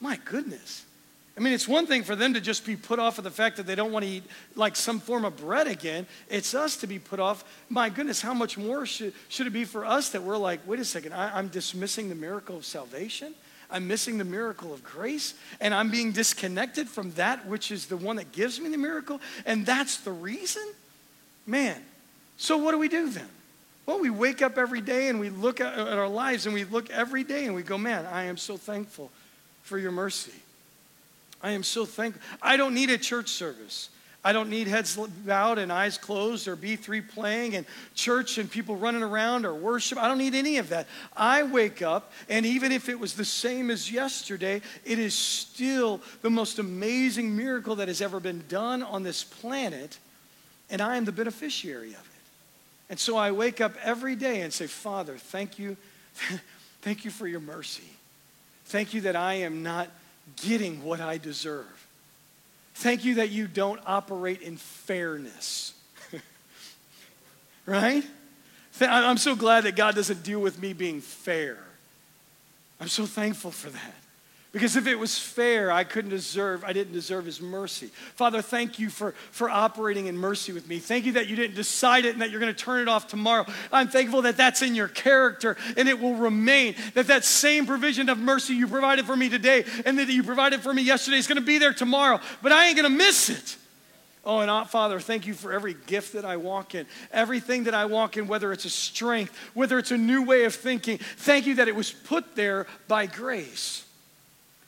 My 0.00 0.18
goodness. 0.24 0.84
I 1.36 1.40
mean, 1.40 1.54
it's 1.54 1.66
one 1.66 1.86
thing 1.86 2.02
for 2.02 2.14
them 2.14 2.34
to 2.34 2.40
just 2.40 2.66
be 2.66 2.76
put 2.76 2.98
off 2.98 3.16
of 3.16 3.24
the 3.24 3.30
fact 3.30 3.56
that 3.56 3.66
they 3.66 3.74
don't 3.74 3.90
want 3.90 4.04
to 4.04 4.10
eat 4.10 4.24
like 4.54 4.76
some 4.76 5.00
form 5.00 5.24
of 5.24 5.38
bread 5.38 5.66
again. 5.66 6.06
It's 6.28 6.54
us 6.54 6.76
to 6.78 6.86
be 6.86 6.98
put 6.98 7.20
off. 7.20 7.44
My 7.70 7.88
goodness, 7.88 8.20
how 8.20 8.34
much 8.34 8.58
more 8.58 8.84
should, 8.84 9.14
should 9.28 9.46
it 9.46 9.50
be 9.50 9.64
for 9.64 9.86
us 9.86 10.10
that 10.10 10.22
we're 10.22 10.36
like, 10.36 10.60
wait 10.66 10.80
a 10.80 10.84
second, 10.84 11.14
I, 11.14 11.38
I'm 11.38 11.48
dismissing 11.48 12.10
the 12.10 12.14
miracle 12.14 12.56
of 12.56 12.66
salvation? 12.66 13.34
I'm 13.72 13.88
missing 13.88 14.18
the 14.18 14.24
miracle 14.24 14.72
of 14.72 14.84
grace, 14.84 15.34
and 15.60 15.74
I'm 15.74 15.90
being 15.90 16.12
disconnected 16.12 16.88
from 16.88 17.12
that 17.12 17.46
which 17.46 17.72
is 17.72 17.86
the 17.86 17.96
one 17.96 18.16
that 18.16 18.30
gives 18.30 18.60
me 18.60 18.68
the 18.68 18.78
miracle, 18.78 19.20
and 19.46 19.66
that's 19.66 19.96
the 19.98 20.12
reason? 20.12 20.62
Man, 21.46 21.80
so 22.36 22.58
what 22.58 22.72
do 22.72 22.78
we 22.78 22.88
do 22.88 23.10
then? 23.10 23.28
Well, 23.86 23.98
we 23.98 24.10
wake 24.10 24.42
up 24.42 24.58
every 24.58 24.80
day 24.80 25.08
and 25.08 25.18
we 25.18 25.30
look 25.30 25.60
at, 25.60 25.76
our 25.76 26.08
lives 26.08 26.46
and 26.46 26.54
we 26.54 26.64
look 26.64 26.88
every 26.90 27.24
day 27.24 27.46
and 27.46 27.54
we 27.54 27.62
go, 27.62 27.76
man, 27.76 28.06
I 28.06 28.24
am 28.24 28.36
so 28.36 28.56
thankful 28.56 29.10
for 29.62 29.76
your 29.76 29.90
mercy. 29.90 30.32
I 31.42 31.50
am 31.50 31.64
so 31.64 31.84
thankful. 31.84 32.22
I 32.40 32.56
don't 32.56 32.74
need 32.74 32.90
a 32.90 32.98
church 32.98 33.28
service. 33.28 33.88
I 34.24 34.32
don't 34.32 34.50
need 34.50 34.68
heads 34.68 34.96
bowed 34.96 35.58
and 35.58 35.72
eyes 35.72 35.98
closed 35.98 36.46
or 36.46 36.56
B3 36.56 37.08
playing 37.08 37.56
and 37.56 37.66
church 37.94 38.38
and 38.38 38.48
people 38.48 38.76
running 38.76 39.02
around 39.02 39.44
or 39.44 39.52
worship. 39.52 39.98
I 39.98 40.06
don't 40.06 40.18
need 40.18 40.36
any 40.36 40.58
of 40.58 40.68
that. 40.68 40.86
I 41.16 41.42
wake 41.42 41.82
up, 41.82 42.12
and 42.28 42.46
even 42.46 42.70
if 42.70 42.88
it 42.88 43.00
was 43.00 43.14
the 43.14 43.24
same 43.24 43.68
as 43.68 43.90
yesterday, 43.90 44.62
it 44.84 45.00
is 45.00 45.14
still 45.14 46.00
the 46.22 46.30
most 46.30 46.60
amazing 46.60 47.36
miracle 47.36 47.74
that 47.76 47.88
has 47.88 48.00
ever 48.00 48.20
been 48.20 48.44
done 48.48 48.84
on 48.84 49.02
this 49.02 49.24
planet, 49.24 49.98
and 50.70 50.80
I 50.80 50.96
am 50.96 51.04
the 51.04 51.12
beneficiary 51.12 51.88
of 51.88 51.94
it. 51.94 52.06
And 52.90 53.00
so 53.00 53.16
I 53.16 53.32
wake 53.32 53.60
up 53.60 53.72
every 53.82 54.14
day 54.14 54.42
and 54.42 54.52
say, 54.52 54.68
Father, 54.68 55.16
thank 55.16 55.58
you. 55.58 55.76
thank 56.82 57.04
you 57.04 57.10
for 57.10 57.26
your 57.26 57.40
mercy. 57.40 57.90
Thank 58.66 58.94
you 58.94 59.00
that 59.00 59.16
I 59.16 59.34
am 59.34 59.64
not 59.64 59.88
getting 60.36 60.84
what 60.84 61.00
I 61.00 61.18
deserve. 61.18 61.81
Thank 62.74 63.04
you 63.04 63.16
that 63.16 63.30
you 63.30 63.46
don't 63.46 63.80
operate 63.86 64.42
in 64.42 64.56
fairness. 64.56 65.74
right? 67.66 68.04
I'm 68.80 69.18
so 69.18 69.36
glad 69.36 69.64
that 69.64 69.76
God 69.76 69.94
doesn't 69.94 70.22
deal 70.22 70.40
with 70.40 70.60
me 70.60 70.72
being 70.72 71.00
fair. 71.00 71.58
I'm 72.80 72.88
so 72.88 73.06
thankful 73.06 73.50
for 73.50 73.70
that. 73.70 74.01
Because 74.52 74.76
if 74.76 74.86
it 74.86 74.96
was 74.96 75.18
fair, 75.18 75.72
I 75.72 75.82
couldn't 75.82 76.10
deserve, 76.10 76.62
I 76.62 76.74
didn't 76.74 76.92
deserve 76.92 77.24
his 77.24 77.40
mercy. 77.40 77.86
Father, 77.86 78.42
thank 78.42 78.78
you 78.78 78.90
for, 78.90 79.12
for 79.30 79.48
operating 79.48 80.08
in 80.08 80.16
mercy 80.16 80.52
with 80.52 80.68
me. 80.68 80.78
Thank 80.78 81.06
you 81.06 81.12
that 81.12 81.26
you 81.26 81.36
didn't 81.36 81.56
decide 81.56 82.04
it 82.04 82.12
and 82.12 82.20
that 82.20 82.30
you're 82.30 82.38
going 82.38 82.54
to 82.54 82.58
turn 82.64 82.80
it 82.80 82.88
off 82.88 83.08
tomorrow. 83.08 83.46
I'm 83.72 83.88
thankful 83.88 84.22
that 84.22 84.36
that's 84.36 84.60
in 84.60 84.74
your 84.74 84.88
character 84.88 85.56
and 85.78 85.88
it 85.88 85.98
will 85.98 86.16
remain. 86.16 86.74
That 86.92 87.06
that 87.06 87.24
same 87.24 87.64
provision 87.64 88.10
of 88.10 88.18
mercy 88.18 88.52
you 88.52 88.68
provided 88.68 89.06
for 89.06 89.16
me 89.16 89.30
today 89.30 89.64
and 89.86 89.98
that 89.98 90.08
you 90.08 90.22
provided 90.22 90.60
for 90.60 90.74
me 90.74 90.82
yesterday 90.82 91.16
is 91.16 91.26
going 91.26 91.40
to 91.40 91.44
be 91.44 91.56
there 91.56 91.72
tomorrow. 91.72 92.20
But 92.42 92.52
I 92.52 92.66
ain't 92.66 92.76
going 92.76 92.90
to 92.90 92.96
miss 92.96 93.30
it. 93.30 93.56
Oh, 94.22 94.40
and 94.40 94.50
uh, 94.50 94.64
Father, 94.64 95.00
thank 95.00 95.26
you 95.26 95.32
for 95.32 95.52
every 95.52 95.74
gift 95.86 96.12
that 96.12 96.26
I 96.26 96.36
walk 96.36 96.74
in, 96.74 96.86
everything 97.10 97.64
that 97.64 97.74
I 97.74 97.86
walk 97.86 98.18
in, 98.18 98.28
whether 98.28 98.52
it's 98.52 98.66
a 98.66 98.70
strength, 98.70 99.34
whether 99.54 99.78
it's 99.78 99.90
a 99.92 99.98
new 99.98 100.22
way 100.22 100.44
of 100.44 100.54
thinking. 100.54 100.98
Thank 100.98 101.46
you 101.46 101.54
that 101.54 101.68
it 101.68 101.74
was 101.74 101.90
put 101.90 102.36
there 102.36 102.66
by 102.86 103.06
grace. 103.06 103.86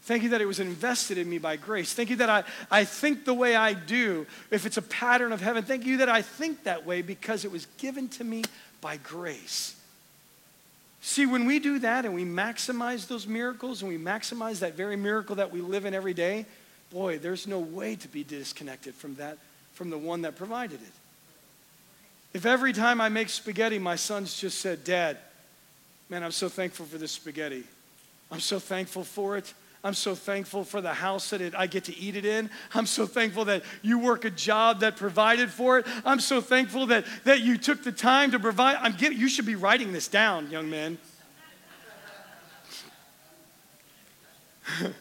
Thank 0.05 0.23
you 0.23 0.29
that 0.31 0.43
it 0.43 0.47
was 0.47 0.61
invested 0.61 1.17
in 1.17 1.31
me 1.31 1.39
by 1.39 1.57
grace. 1.57 1.95
Thank 1.95 2.11
you 2.11 2.17
that 2.17 2.29
I, 2.29 2.45
I 2.71 2.85
think 2.85 3.25
the 3.25 3.33
way 3.33 3.57
I 3.57 3.73
do, 3.73 4.27
if 4.51 4.67
it's 4.67 4.77
a 4.77 4.83
pattern 4.83 5.33
of 5.33 5.41
heaven. 5.41 5.65
Thank 5.65 5.87
you 5.87 5.99
that 5.99 6.11
I 6.11 6.21
think 6.21 6.65
that 6.65 6.85
way 6.85 7.01
because 7.01 7.47
it 7.47 7.51
was 7.51 7.67
given 7.79 8.09
to 8.09 8.25
me 8.25 8.45
by 8.83 8.99
grace. 8.99 9.75
See, 11.01 11.25
when 11.25 11.47
we 11.47 11.59
do 11.59 11.79
that 11.79 12.05
and 12.05 12.15
we 12.15 12.25
maximize 12.27 13.09
those 13.09 13.27
miracles 13.27 13.81
and 13.81 13.91
we 13.91 13.97
maximize 13.97 14.59
that 14.59 14.75
very 14.75 14.97
miracle 14.97 15.37
that 15.37 15.51
we 15.51 15.63
live 15.63 15.87
in 15.87 15.95
every 15.95 16.15
day, 16.15 16.45
boy, 16.91 17.17
there's 17.19 17.47
no 17.47 17.59
way 17.59 17.97
to 17.97 18.09
be 18.09 18.25
disconnected 18.25 18.95
from 18.95 19.15
that, 19.15 19.39
from 19.73 19.89
the 19.89 19.99
one 19.99 20.23
that 20.23 20.37
provided 20.37 20.83
it. 20.83 20.93
If 22.35 22.45
every 22.45 22.75
time 22.75 23.01
I 23.01 23.09
make 23.09 23.31
spaghetti, 23.31 23.79
my 23.79 23.97
sons 23.97 24.39
just 24.39 24.61
said, 24.61 24.85
Dad, 24.85 25.17
man, 26.11 26.23
I'm 26.23 26.31
so 26.31 26.51
thankful 26.51 26.85
for 26.85 26.99
this 26.99 27.13
spaghetti. 27.13 27.65
I'm 28.31 28.41
so 28.41 28.59
thankful 28.59 29.05
for 29.05 29.39
it. 29.39 29.55
I'm 29.85 29.95
so 29.95 30.15
thankful 30.15 30.65
for 30.65 30.81
the 30.81 30.95
house 30.95 31.29
that 31.31 31.43
it, 31.43 31.55
I 31.55 31.67
get 31.67 31.85
to 31.85 31.97
eat 31.97 32.17
it 32.17 32.25
in. 32.25 32.49
I'm 32.73 32.87
so 32.87 33.05
thankful 33.05 33.45
that 33.45 33.63
you 33.83 33.99
work 33.99 34.25
a 34.25 34.31
job 34.31 34.81
that 34.81 34.97
provided 34.97 35.51
for 35.51 35.79
it. 35.79 35.87
I'm 36.07 36.21
so 36.21 36.41
thankful 36.41 36.87
that, 36.87 37.05
that 37.25 37.43
you 37.43 37.59
took 37.59 37.85
the 37.85 37.93
time 37.93 38.31
to 38.31 38.39
provide. 38.39 38.79
I'm 38.81 38.97
getting, 38.97 39.19
you 39.19 39.29
should 39.29 39.45
be 39.45 39.57
writing 39.57 39.93
this 39.93 40.09
down, 40.09 40.51
young 40.51 40.71
man. 40.71 40.97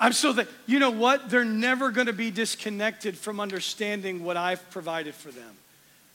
I'm 0.00 0.12
so 0.12 0.32
that, 0.32 0.48
you 0.66 0.80
know 0.80 0.90
what? 0.90 1.30
They're 1.30 1.44
never 1.44 1.92
going 1.92 2.08
to 2.08 2.12
be 2.12 2.32
disconnected 2.32 3.16
from 3.16 3.38
understanding 3.38 4.24
what 4.24 4.36
I've 4.36 4.68
provided 4.70 5.14
for 5.14 5.30
them. 5.30 5.56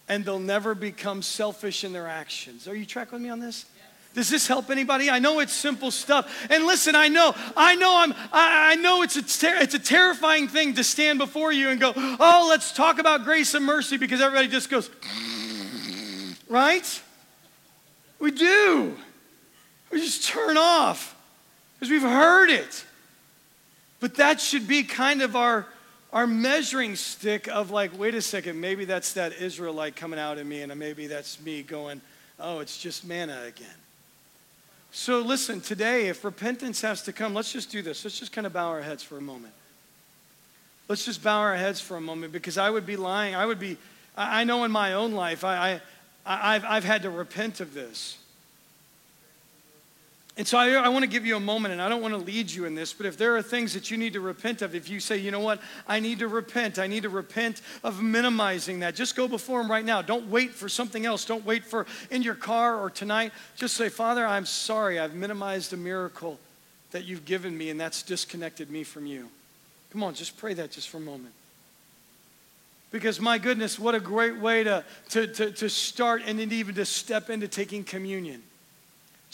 And 0.09 0.25
they'll 0.25 0.37
never 0.37 0.75
become 0.75 1.21
selfish 1.21 1.85
in 1.85 1.93
their 1.93 2.07
actions. 2.07 2.67
Are 2.67 2.75
you 2.75 2.85
tracking 2.85 3.13
with 3.13 3.21
me 3.21 3.29
on 3.29 3.39
this? 3.39 3.65
Does 4.15 4.29
this 4.29 4.47
help 4.47 4.69
anybody? 4.69 5.09
I 5.09 5.19
know 5.19 5.41
it's 5.41 5.51
simple 5.51 5.91
stuff. 5.91 6.47
And 6.49 6.65
listen, 6.65 6.95
I 6.95 7.09
know, 7.09 7.35
I 7.55 7.75
know 7.75 7.97
I'm, 7.99 8.13
I, 8.31 8.71
I 8.71 8.75
know 8.75 9.01
it's 9.01 9.17
a, 9.17 9.21
ter- 9.21 9.57
it's 9.57 9.73
a 9.73 9.79
terrifying 9.79 10.47
thing 10.47 10.73
to 10.75 10.85
stand 10.85 11.19
before 11.19 11.51
you 11.51 11.69
and 11.69 11.81
go, 11.81 11.91
oh, 11.95 12.47
let's 12.49 12.71
talk 12.71 12.97
about 12.97 13.25
grace 13.25 13.53
and 13.53 13.65
mercy 13.65 13.97
because 13.97 14.21
everybody 14.21 14.47
just 14.47 14.69
goes, 14.69 14.89
right? 16.47 17.01
We 18.19 18.31
do. 18.31 18.95
We 19.91 19.99
just 19.99 20.23
turn 20.23 20.55
off 20.55 21.13
because 21.73 21.91
we've 21.91 22.01
heard 22.01 22.49
it. 22.49 22.85
But 23.99 24.15
that 24.15 24.39
should 24.39 24.65
be 24.65 24.83
kind 24.83 25.23
of 25.23 25.35
our, 25.35 25.67
our 26.13 26.25
measuring 26.25 26.95
stick 26.95 27.49
of 27.49 27.69
like, 27.69 27.97
wait 27.99 28.15
a 28.15 28.21
second, 28.21 28.61
maybe 28.61 28.85
that's 28.85 29.11
that 29.13 29.33
Israelite 29.33 29.97
coming 29.97 30.19
out 30.19 30.37
in 30.37 30.47
me, 30.47 30.61
and 30.61 30.73
maybe 30.79 31.07
that's 31.07 31.41
me 31.41 31.63
going, 31.63 31.99
oh, 32.39 32.59
it's 32.59 32.77
just 32.77 33.05
manna 33.05 33.43
again. 33.45 33.67
So 34.97 35.19
listen, 35.19 35.59
today, 35.59 36.07
if 36.07 36.23
repentance 36.23 36.79
has 36.81 37.01
to 37.01 37.11
come, 37.11 37.33
let's 37.33 37.51
just 37.51 37.69
do 37.69 37.81
this. 37.81 38.05
Let's 38.05 38.17
just 38.17 38.31
kind 38.31 38.47
of 38.47 38.53
bow 38.53 38.69
our 38.69 38.81
heads 38.81 39.03
for 39.03 39.17
a 39.17 39.21
moment. 39.21 39.53
Let's 40.87 41.03
just 41.03 41.21
bow 41.21 41.41
our 41.41 41.57
heads 41.57 41.81
for 41.81 41.97
a 41.97 42.01
moment 42.01 42.31
because 42.31 42.57
I 42.57 42.69
would 42.69 42.85
be 42.85 42.95
lying. 42.95 43.35
I 43.35 43.45
would 43.45 43.59
be, 43.59 43.75
I 44.15 44.45
know 44.45 44.63
in 44.63 44.71
my 44.71 44.93
own 44.93 45.11
life, 45.11 45.43
I, 45.43 45.81
I, 46.25 46.55
I've, 46.55 46.63
I've 46.63 46.83
had 46.85 47.01
to 47.01 47.09
repent 47.09 47.59
of 47.59 47.73
this. 47.73 48.17
And 50.37 50.45
so 50.45 50.57
I, 50.57 50.71
I 50.71 50.89
want 50.89 51.03
to 51.03 51.09
give 51.09 51.25
you 51.25 51.37
a 51.37 51.39
moment, 51.39 51.71
and 51.71 51.81
I 51.81 51.87
don't 51.87 52.01
want 52.01 52.13
to 52.13 52.19
lead 52.19 52.51
you 52.51 52.65
in 52.65 52.75
this, 52.75 52.91
but 52.91 53.05
if 53.05 53.15
there 53.15 53.37
are 53.37 53.41
things 53.41 53.73
that 53.73 53.89
you 53.89 53.95
need 53.95 54.13
to 54.13 54.19
repent 54.19 54.61
of, 54.61 54.75
if 54.75 54.89
you 54.89 54.99
say, 54.99 55.17
you 55.17 55.31
know 55.31 55.39
what, 55.39 55.61
I 55.87 56.01
need 56.01 56.19
to 56.19 56.27
repent, 56.27 56.77
I 56.77 56.87
need 56.87 57.03
to 57.03 57.09
repent 57.09 57.61
of 57.85 58.01
minimizing 58.01 58.79
that, 58.79 58.95
just 58.95 59.15
go 59.15 59.29
before 59.29 59.61
Him 59.61 59.71
right 59.71 59.85
now. 59.85 60.01
Don't 60.01 60.27
wait 60.29 60.51
for 60.51 60.67
something 60.67 61.05
else. 61.05 61.23
Don't 61.23 61.45
wait 61.45 61.63
for 61.63 61.85
in 62.11 62.21
your 62.21 62.35
car 62.35 62.77
or 62.77 62.89
tonight. 62.89 63.31
Just 63.55 63.77
say, 63.77 63.87
Father, 63.87 64.25
I'm 64.25 64.45
sorry. 64.45 64.99
I've 64.99 65.15
minimized 65.15 65.71
a 65.71 65.77
miracle 65.77 66.37
that 66.91 67.05
you've 67.05 67.23
given 67.23 67.57
me, 67.57 67.69
and 67.69 67.79
that's 67.79 68.03
disconnected 68.03 68.69
me 68.69 68.83
from 68.83 69.05
you. 69.05 69.29
Come 69.91 70.03
on, 70.03 70.13
just 70.13 70.35
pray 70.35 70.53
that 70.55 70.71
just 70.71 70.89
for 70.89 70.97
a 70.97 71.01
moment. 71.01 71.33
Because, 72.91 73.21
my 73.21 73.37
goodness, 73.37 73.79
what 73.79 73.95
a 73.95 73.99
great 74.01 74.37
way 74.37 74.65
to, 74.65 74.83
to, 75.09 75.27
to, 75.27 75.51
to 75.51 75.69
start 75.69 76.23
and 76.25 76.39
then 76.39 76.51
even 76.51 76.75
to 76.75 76.85
step 76.85 77.29
into 77.29 77.47
taking 77.47 77.85
communion. 77.85 78.43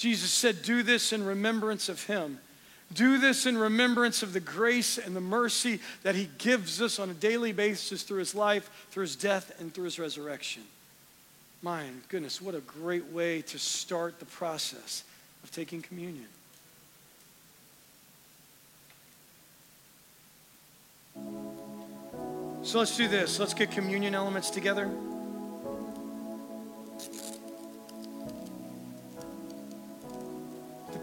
Jesus 0.01 0.31
said, 0.31 0.63
Do 0.63 0.81
this 0.81 1.13
in 1.13 1.23
remembrance 1.23 1.87
of 1.87 2.05
him. 2.05 2.39
Do 2.91 3.19
this 3.19 3.45
in 3.45 3.55
remembrance 3.55 4.23
of 4.23 4.33
the 4.33 4.39
grace 4.39 4.97
and 4.97 5.15
the 5.15 5.21
mercy 5.21 5.79
that 6.01 6.15
he 6.15 6.27
gives 6.39 6.81
us 6.81 6.97
on 6.97 7.11
a 7.11 7.13
daily 7.13 7.51
basis 7.51 8.01
through 8.01 8.17
his 8.17 8.33
life, 8.33 8.87
through 8.89 9.03
his 9.03 9.15
death, 9.15 9.51
and 9.59 9.71
through 9.71 9.83
his 9.83 9.99
resurrection. 9.99 10.63
My 11.61 11.85
goodness, 12.09 12.41
what 12.41 12.55
a 12.55 12.61
great 12.61 13.11
way 13.11 13.43
to 13.43 13.59
start 13.59 14.17
the 14.17 14.25
process 14.25 15.03
of 15.43 15.51
taking 15.51 15.83
communion. 15.83 16.25
So 22.63 22.79
let's 22.79 22.97
do 22.97 23.07
this. 23.07 23.39
Let's 23.39 23.53
get 23.53 23.69
communion 23.69 24.15
elements 24.15 24.49
together. 24.49 24.89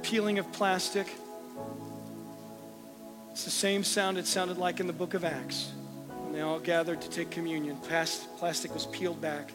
Peeling 0.08 0.38
of 0.38 0.50
plastic. 0.52 1.06
It's 3.30 3.44
the 3.44 3.50
same 3.50 3.84
sound 3.84 4.16
it 4.16 4.26
sounded 4.26 4.56
like 4.56 4.80
in 4.80 4.86
the 4.86 4.92
book 4.92 5.12
of 5.12 5.22
Acts 5.22 5.72
when 6.08 6.32
they 6.32 6.40
all 6.40 6.58
gathered 6.58 7.02
to 7.02 7.10
take 7.10 7.30
communion. 7.30 7.76
Plastic 7.76 8.72
was 8.72 8.86
peeled 8.86 9.20
back, 9.20 9.52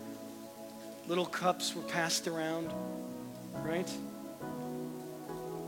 little 1.07 1.25
cups 1.25 1.75
were 1.75 1.81
passed 1.81 2.27
around, 2.27 2.71
right? 3.63 3.91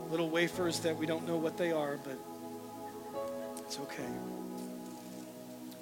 Little 0.08 0.30
wafers 0.30 0.78
that 0.80 0.96
we 0.96 1.04
don't 1.04 1.26
know 1.26 1.36
what 1.36 1.58
they 1.58 1.72
are, 1.72 1.98
but 2.04 2.16
it's 3.58 3.80
okay. 3.80 4.04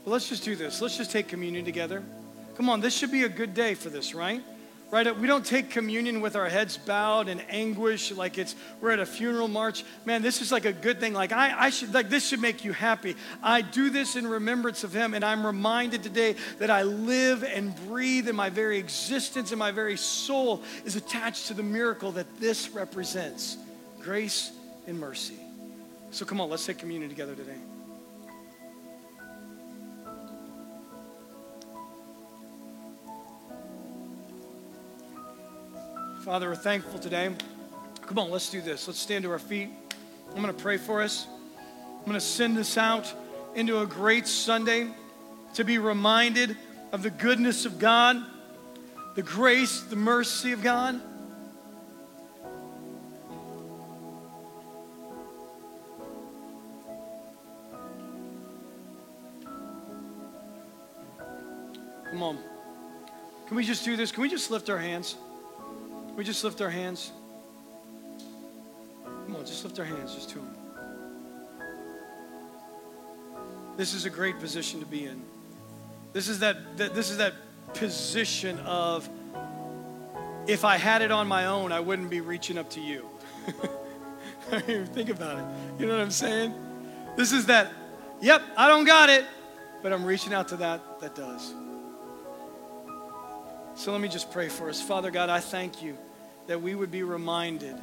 Well, 0.06 0.14
let's 0.14 0.30
just 0.30 0.44
do 0.44 0.56
this. 0.56 0.80
Let's 0.80 0.96
just 0.96 1.10
take 1.10 1.28
communion 1.28 1.66
together. 1.66 2.02
Come 2.56 2.70
on, 2.70 2.80
this 2.80 2.96
should 2.96 3.12
be 3.12 3.24
a 3.24 3.28
good 3.28 3.52
day 3.52 3.74
for 3.74 3.90
this, 3.90 4.14
right? 4.14 4.42
Right? 4.90 5.18
We 5.18 5.26
don't 5.26 5.44
take 5.44 5.70
communion 5.70 6.20
with 6.20 6.36
our 6.36 6.48
heads 6.48 6.76
bowed 6.76 7.28
in 7.28 7.40
anguish, 7.50 8.12
like 8.12 8.38
it's 8.38 8.54
we're 8.80 8.92
at 8.92 9.00
a 9.00 9.06
funeral 9.06 9.48
march. 9.48 9.84
Man, 10.04 10.22
this 10.22 10.40
is 10.40 10.52
like 10.52 10.64
a 10.64 10.72
good 10.72 11.00
thing. 11.00 11.12
Like 11.12 11.32
I, 11.32 11.66
I 11.66 11.70
should 11.70 11.92
like 11.92 12.08
this 12.08 12.28
should 12.28 12.40
make 12.40 12.64
you 12.64 12.72
happy. 12.72 13.16
I 13.42 13.60
do 13.60 13.90
this 13.90 14.16
in 14.16 14.26
remembrance 14.26 14.84
of 14.84 14.92
Him, 14.92 15.14
and 15.14 15.24
I'm 15.24 15.44
reminded 15.44 16.02
today 16.02 16.36
that 16.58 16.70
I 16.70 16.82
live 16.82 17.42
and 17.42 17.74
breathe, 17.86 18.28
and 18.28 18.36
my 18.36 18.50
very 18.50 18.78
existence 18.78 19.50
and 19.50 19.58
my 19.58 19.72
very 19.72 19.96
soul 19.96 20.62
is 20.84 20.96
attached 20.96 21.48
to 21.48 21.54
the 21.54 21.62
miracle 21.62 22.12
that 22.12 22.40
this 22.40 22.70
represents: 22.70 23.56
grace 24.00 24.52
and 24.86 24.98
mercy. 24.98 25.38
So 26.10 26.24
come 26.24 26.40
on, 26.40 26.48
let's 26.48 26.64
take 26.64 26.78
communion 26.78 27.10
together 27.10 27.34
today. 27.34 27.58
Father, 36.24 36.48
we're 36.48 36.56
thankful 36.56 36.98
today. 36.98 37.28
Come 38.00 38.18
on, 38.18 38.30
let's 38.30 38.48
do 38.48 38.62
this. 38.62 38.88
Let's 38.88 38.98
stand 38.98 39.24
to 39.24 39.30
our 39.30 39.38
feet. 39.38 39.68
I'm 40.34 40.40
going 40.42 40.54
to 40.54 40.62
pray 40.62 40.78
for 40.78 41.02
us. 41.02 41.26
I'm 41.98 42.06
going 42.06 42.14
to 42.14 42.20
send 42.20 42.56
this 42.56 42.78
out 42.78 43.12
into 43.54 43.80
a 43.80 43.86
great 43.86 44.26
Sunday 44.26 44.88
to 45.52 45.64
be 45.64 45.76
reminded 45.76 46.56
of 46.92 47.02
the 47.02 47.10
goodness 47.10 47.66
of 47.66 47.78
God, 47.78 48.24
the 49.14 49.22
grace, 49.22 49.80
the 49.80 49.96
mercy 49.96 50.52
of 50.52 50.62
God. 50.62 50.98
Come 62.10 62.22
on. 62.22 62.38
Can 63.46 63.58
we 63.58 63.64
just 63.64 63.84
do 63.84 63.94
this? 63.94 64.10
Can 64.10 64.22
we 64.22 64.30
just 64.30 64.50
lift 64.50 64.70
our 64.70 64.78
hands? 64.78 65.16
We 66.16 66.24
just 66.24 66.44
lift 66.44 66.60
our 66.60 66.70
hands? 66.70 67.12
Come 69.04 69.36
on, 69.36 69.46
just 69.46 69.64
lift 69.64 69.78
our 69.78 69.84
hands 69.84 70.14
just 70.14 70.30
to 70.30 70.38
Him. 70.38 70.48
This 73.76 73.94
is 73.94 74.04
a 74.04 74.10
great 74.10 74.38
position 74.38 74.80
to 74.80 74.86
be 74.86 75.06
in. 75.06 75.20
This 76.12 76.28
is 76.28 76.38
that, 76.40 76.76
that 76.76 76.94
this 76.94 77.10
is 77.10 77.16
that 77.16 77.34
position 77.74 78.58
of 78.60 79.08
if 80.46 80.64
I 80.64 80.76
had 80.76 81.02
it 81.02 81.10
on 81.10 81.26
my 81.26 81.46
own, 81.46 81.72
I 81.72 81.80
wouldn't 81.80 82.10
be 82.10 82.20
reaching 82.20 82.58
up 82.58 82.70
to 82.70 82.80
you. 82.80 83.08
Think 84.50 85.08
about 85.08 85.38
it. 85.38 85.44
You 85.80 85.86
know 85.86 85.96
what 85.96 86.02
I'm 86.02 86.10
saying? 86.10 86.54
This 87.16 87.32
is 87.32 87.46
that, 87.46 87.72
yep, 88.20 88.42
I 88.56 88.68
don't 88.68 88.84
got 88.84 89.08
it, 89.08 89.24
but 89.82 89.92
I'm 89.92 90.04
reaching 90.04 90.32
out 90.32 90.48
to 90.48 90.56
that 90.56 91.00
that 91.00 91.14
does. 91.14 91.52
So 93.74 93.90
let 93.90 94.00
me 94.00 94.08
just 94.08 94.30
pray 94.30 94.48
for 94.48 94.68
us. 94.68 94.80
Father 94.80 95.10
God, 95.10 95.30
I 95.30 95.40
thank 95.40 95.82
you 95.82 95.98
that 96.46 96.60
we 96.60 96.74
would 96.74 96.90
be 96.90 97.02
reminded, 97.02 97.76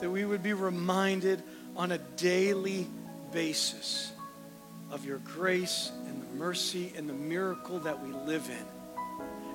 that 0.00 0.10
we 0.10 0.24
would 0.24 0.42
be 0.42 0.52
reminded 0.52 1.42
on 1.76 1.92
a 1.92 1.98
daily 1.98 2.86
basis 3.32 4.12
of 4.90 5.04
your 5.04 5.18
grace 5.18 5.90
and 6.06 6.22
the 6.22 6.36
mercy 6.36 6.92
and 6.96 7.08
the 7.08 7.14
miracle 7.14 7.78
that 7.80 8.02
we 8.02 8.12
live 8.12 8.48
in. 8.48 8.66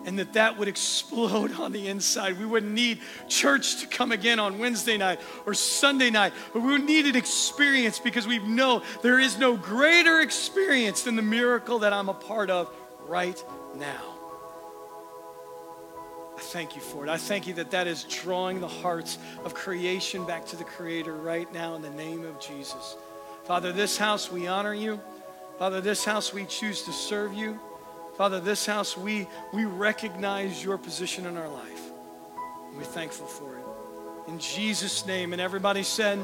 And 0.06 0.20
that 0.20 0.34
that 0.34 0.58
would 0.58 0.68
explode 0.68 1.52
on 1.60 1.72
the 1.72 1.88
inside. 1.88 2.40
We 2.40 2.46
wouldn't 2.46 2.72
need 2.72 3.00
church 3.28 3.82
to 3.82 3.88
come 3.88 4.12
again 4.12 4.40
on 4.40 4.58
Wednesday 4.58 4.98
night 4.98 5.20
or 5.46 5.54
Sunday 5.54 6.10
night, 6.10 6.34
but 6.54 6.62
we 6.62 6.72
would 6.72 6.86
need 6.86 7.06
an 7.06 7.16
experience 7.16 8.00
because 8.00 8.26
we 8.26 8.40
know 8.40 8.82
there 9.04 9.20
is 9.20 9.38
no 9.38 9.56
greater 9.56 10.22
experience 10.22 11.04
than 11.04 11.16
the 11.16 11.22
miracle 11.22 11.80
that 11.80 11.94
I'm 11.94 12.10
a 12.10 12.14
part 12.14 12.50
of 12.50 12.74
right 13.08 13.42
now. 13.76 14.17
I 16.38 16.40
thank 16.40 16.76
you 16.76 16.82
for 16.82 17.04
it. 17.04 17.10
I 17.10 17.18
thank 17.18 17.48
you 17.48 17.56
that 17.56 17.72
that 17.72 17.88
is 17.88 18.04
drawing 18.04 18.60
the 18.60 18.68
hearts 18.68 19.18
of 19.44 19.56
creation 19.56 20.24
back 20.24 20.46
to 20.48 20.56
the 20.56 20.64
Creator 20.64 21.14
right 21.14 21.52
now 21.52 21.74
in 21.74 21.82
the 21.82 21.90
name 21.90 22.24
of 22.26 22.40
Jesus. 22.40 22.96
Father, 23.46 23.72
this 23.72 23.98
house 23.98 24.32
we 24.32 24.46
honor 24.46 24.76
you. 24.76 25.02
Father, 25.58 25.82
this 25.82 26.06
house 26.06 26.34
we 26.34 26.46
choose 26.46 26.84
to 26.84 26.92
serve 26.92 27.34
you. 27.34 27.60
Father, 28.18 28.40
this 28.40 28.68
house 28.68 28.96
we, 28.96 29.28
we 29.52 29.66
recognize 29.66 30.64
your 30.64 30.78
position 30.78 31.26
in 31.26 31.38
our 31.38 31.50
life. 31.50 31.82
We're 32.76 32.84
thankful 32.84 33.26
for 33.26 33.58
it. 33.58 33.64
In 34.28 34.38
Jesus' 34.38 35.08
name. 35.08 35.34
And 35.34 35.42
everybody 35.42 35.82
said, 35.82 36.20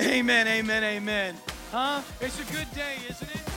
Amen, 0.00 0.48
amen, 0.48 0.82
amen. 0.82 1.36
Huh? 1.70 2.02
It's 2.20 2.40
a 2.40 2.52
good 2.52 2.72
day, 2.74 2.96
isn't 3.08 3.30
it? 3.30 3.47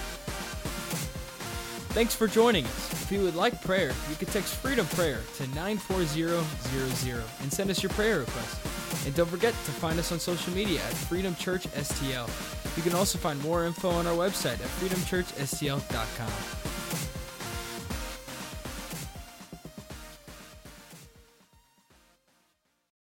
Thanks 1.93 2.15
for 2.15 2.25
joining 2.25 2.63
us. 2.65 2.93
If 2.93 3.11
you 3.11 3.19
would 3.21 3.35
like 3.35 3.61
prayer, 3.61 3.91
you 4.09 4.15
can 4.15 4.29
text 4.29 4.55
Freedom 4.55 4.85
Prayer 4.87 5.19
to 5.35 5.47
94000 5.47 7.23
and 7.41 7.51
send 7.51 7.69
us 7.69 7.83
your 7.83 7.89
prayer 7.91 8.19
request. 8.19 9.05
And 9.05 9.13
don't 9.13 9.27
forget 9.27 9.53
to 9.53 9.71
find 9.71 9.99
us 9.99 10.09
on 10.13 10.19
social 10.19 10.53
media 10.53 10.79
at 10.79 10.93
Freedom 10.93 11.35
Church 11.35 11.67
STL. 11.67 12.29
You 12.77 12.83
can 12.83 12.95
also 12.95 13.17
find 13.17 13.41
more 13.41 13.65
info 13.65 13.89
on 13.89 14.07
our 14.07 14.15
website 14.15 14.53
at 14.53 14.69
freedomchurchstl.com. 14.79 16.70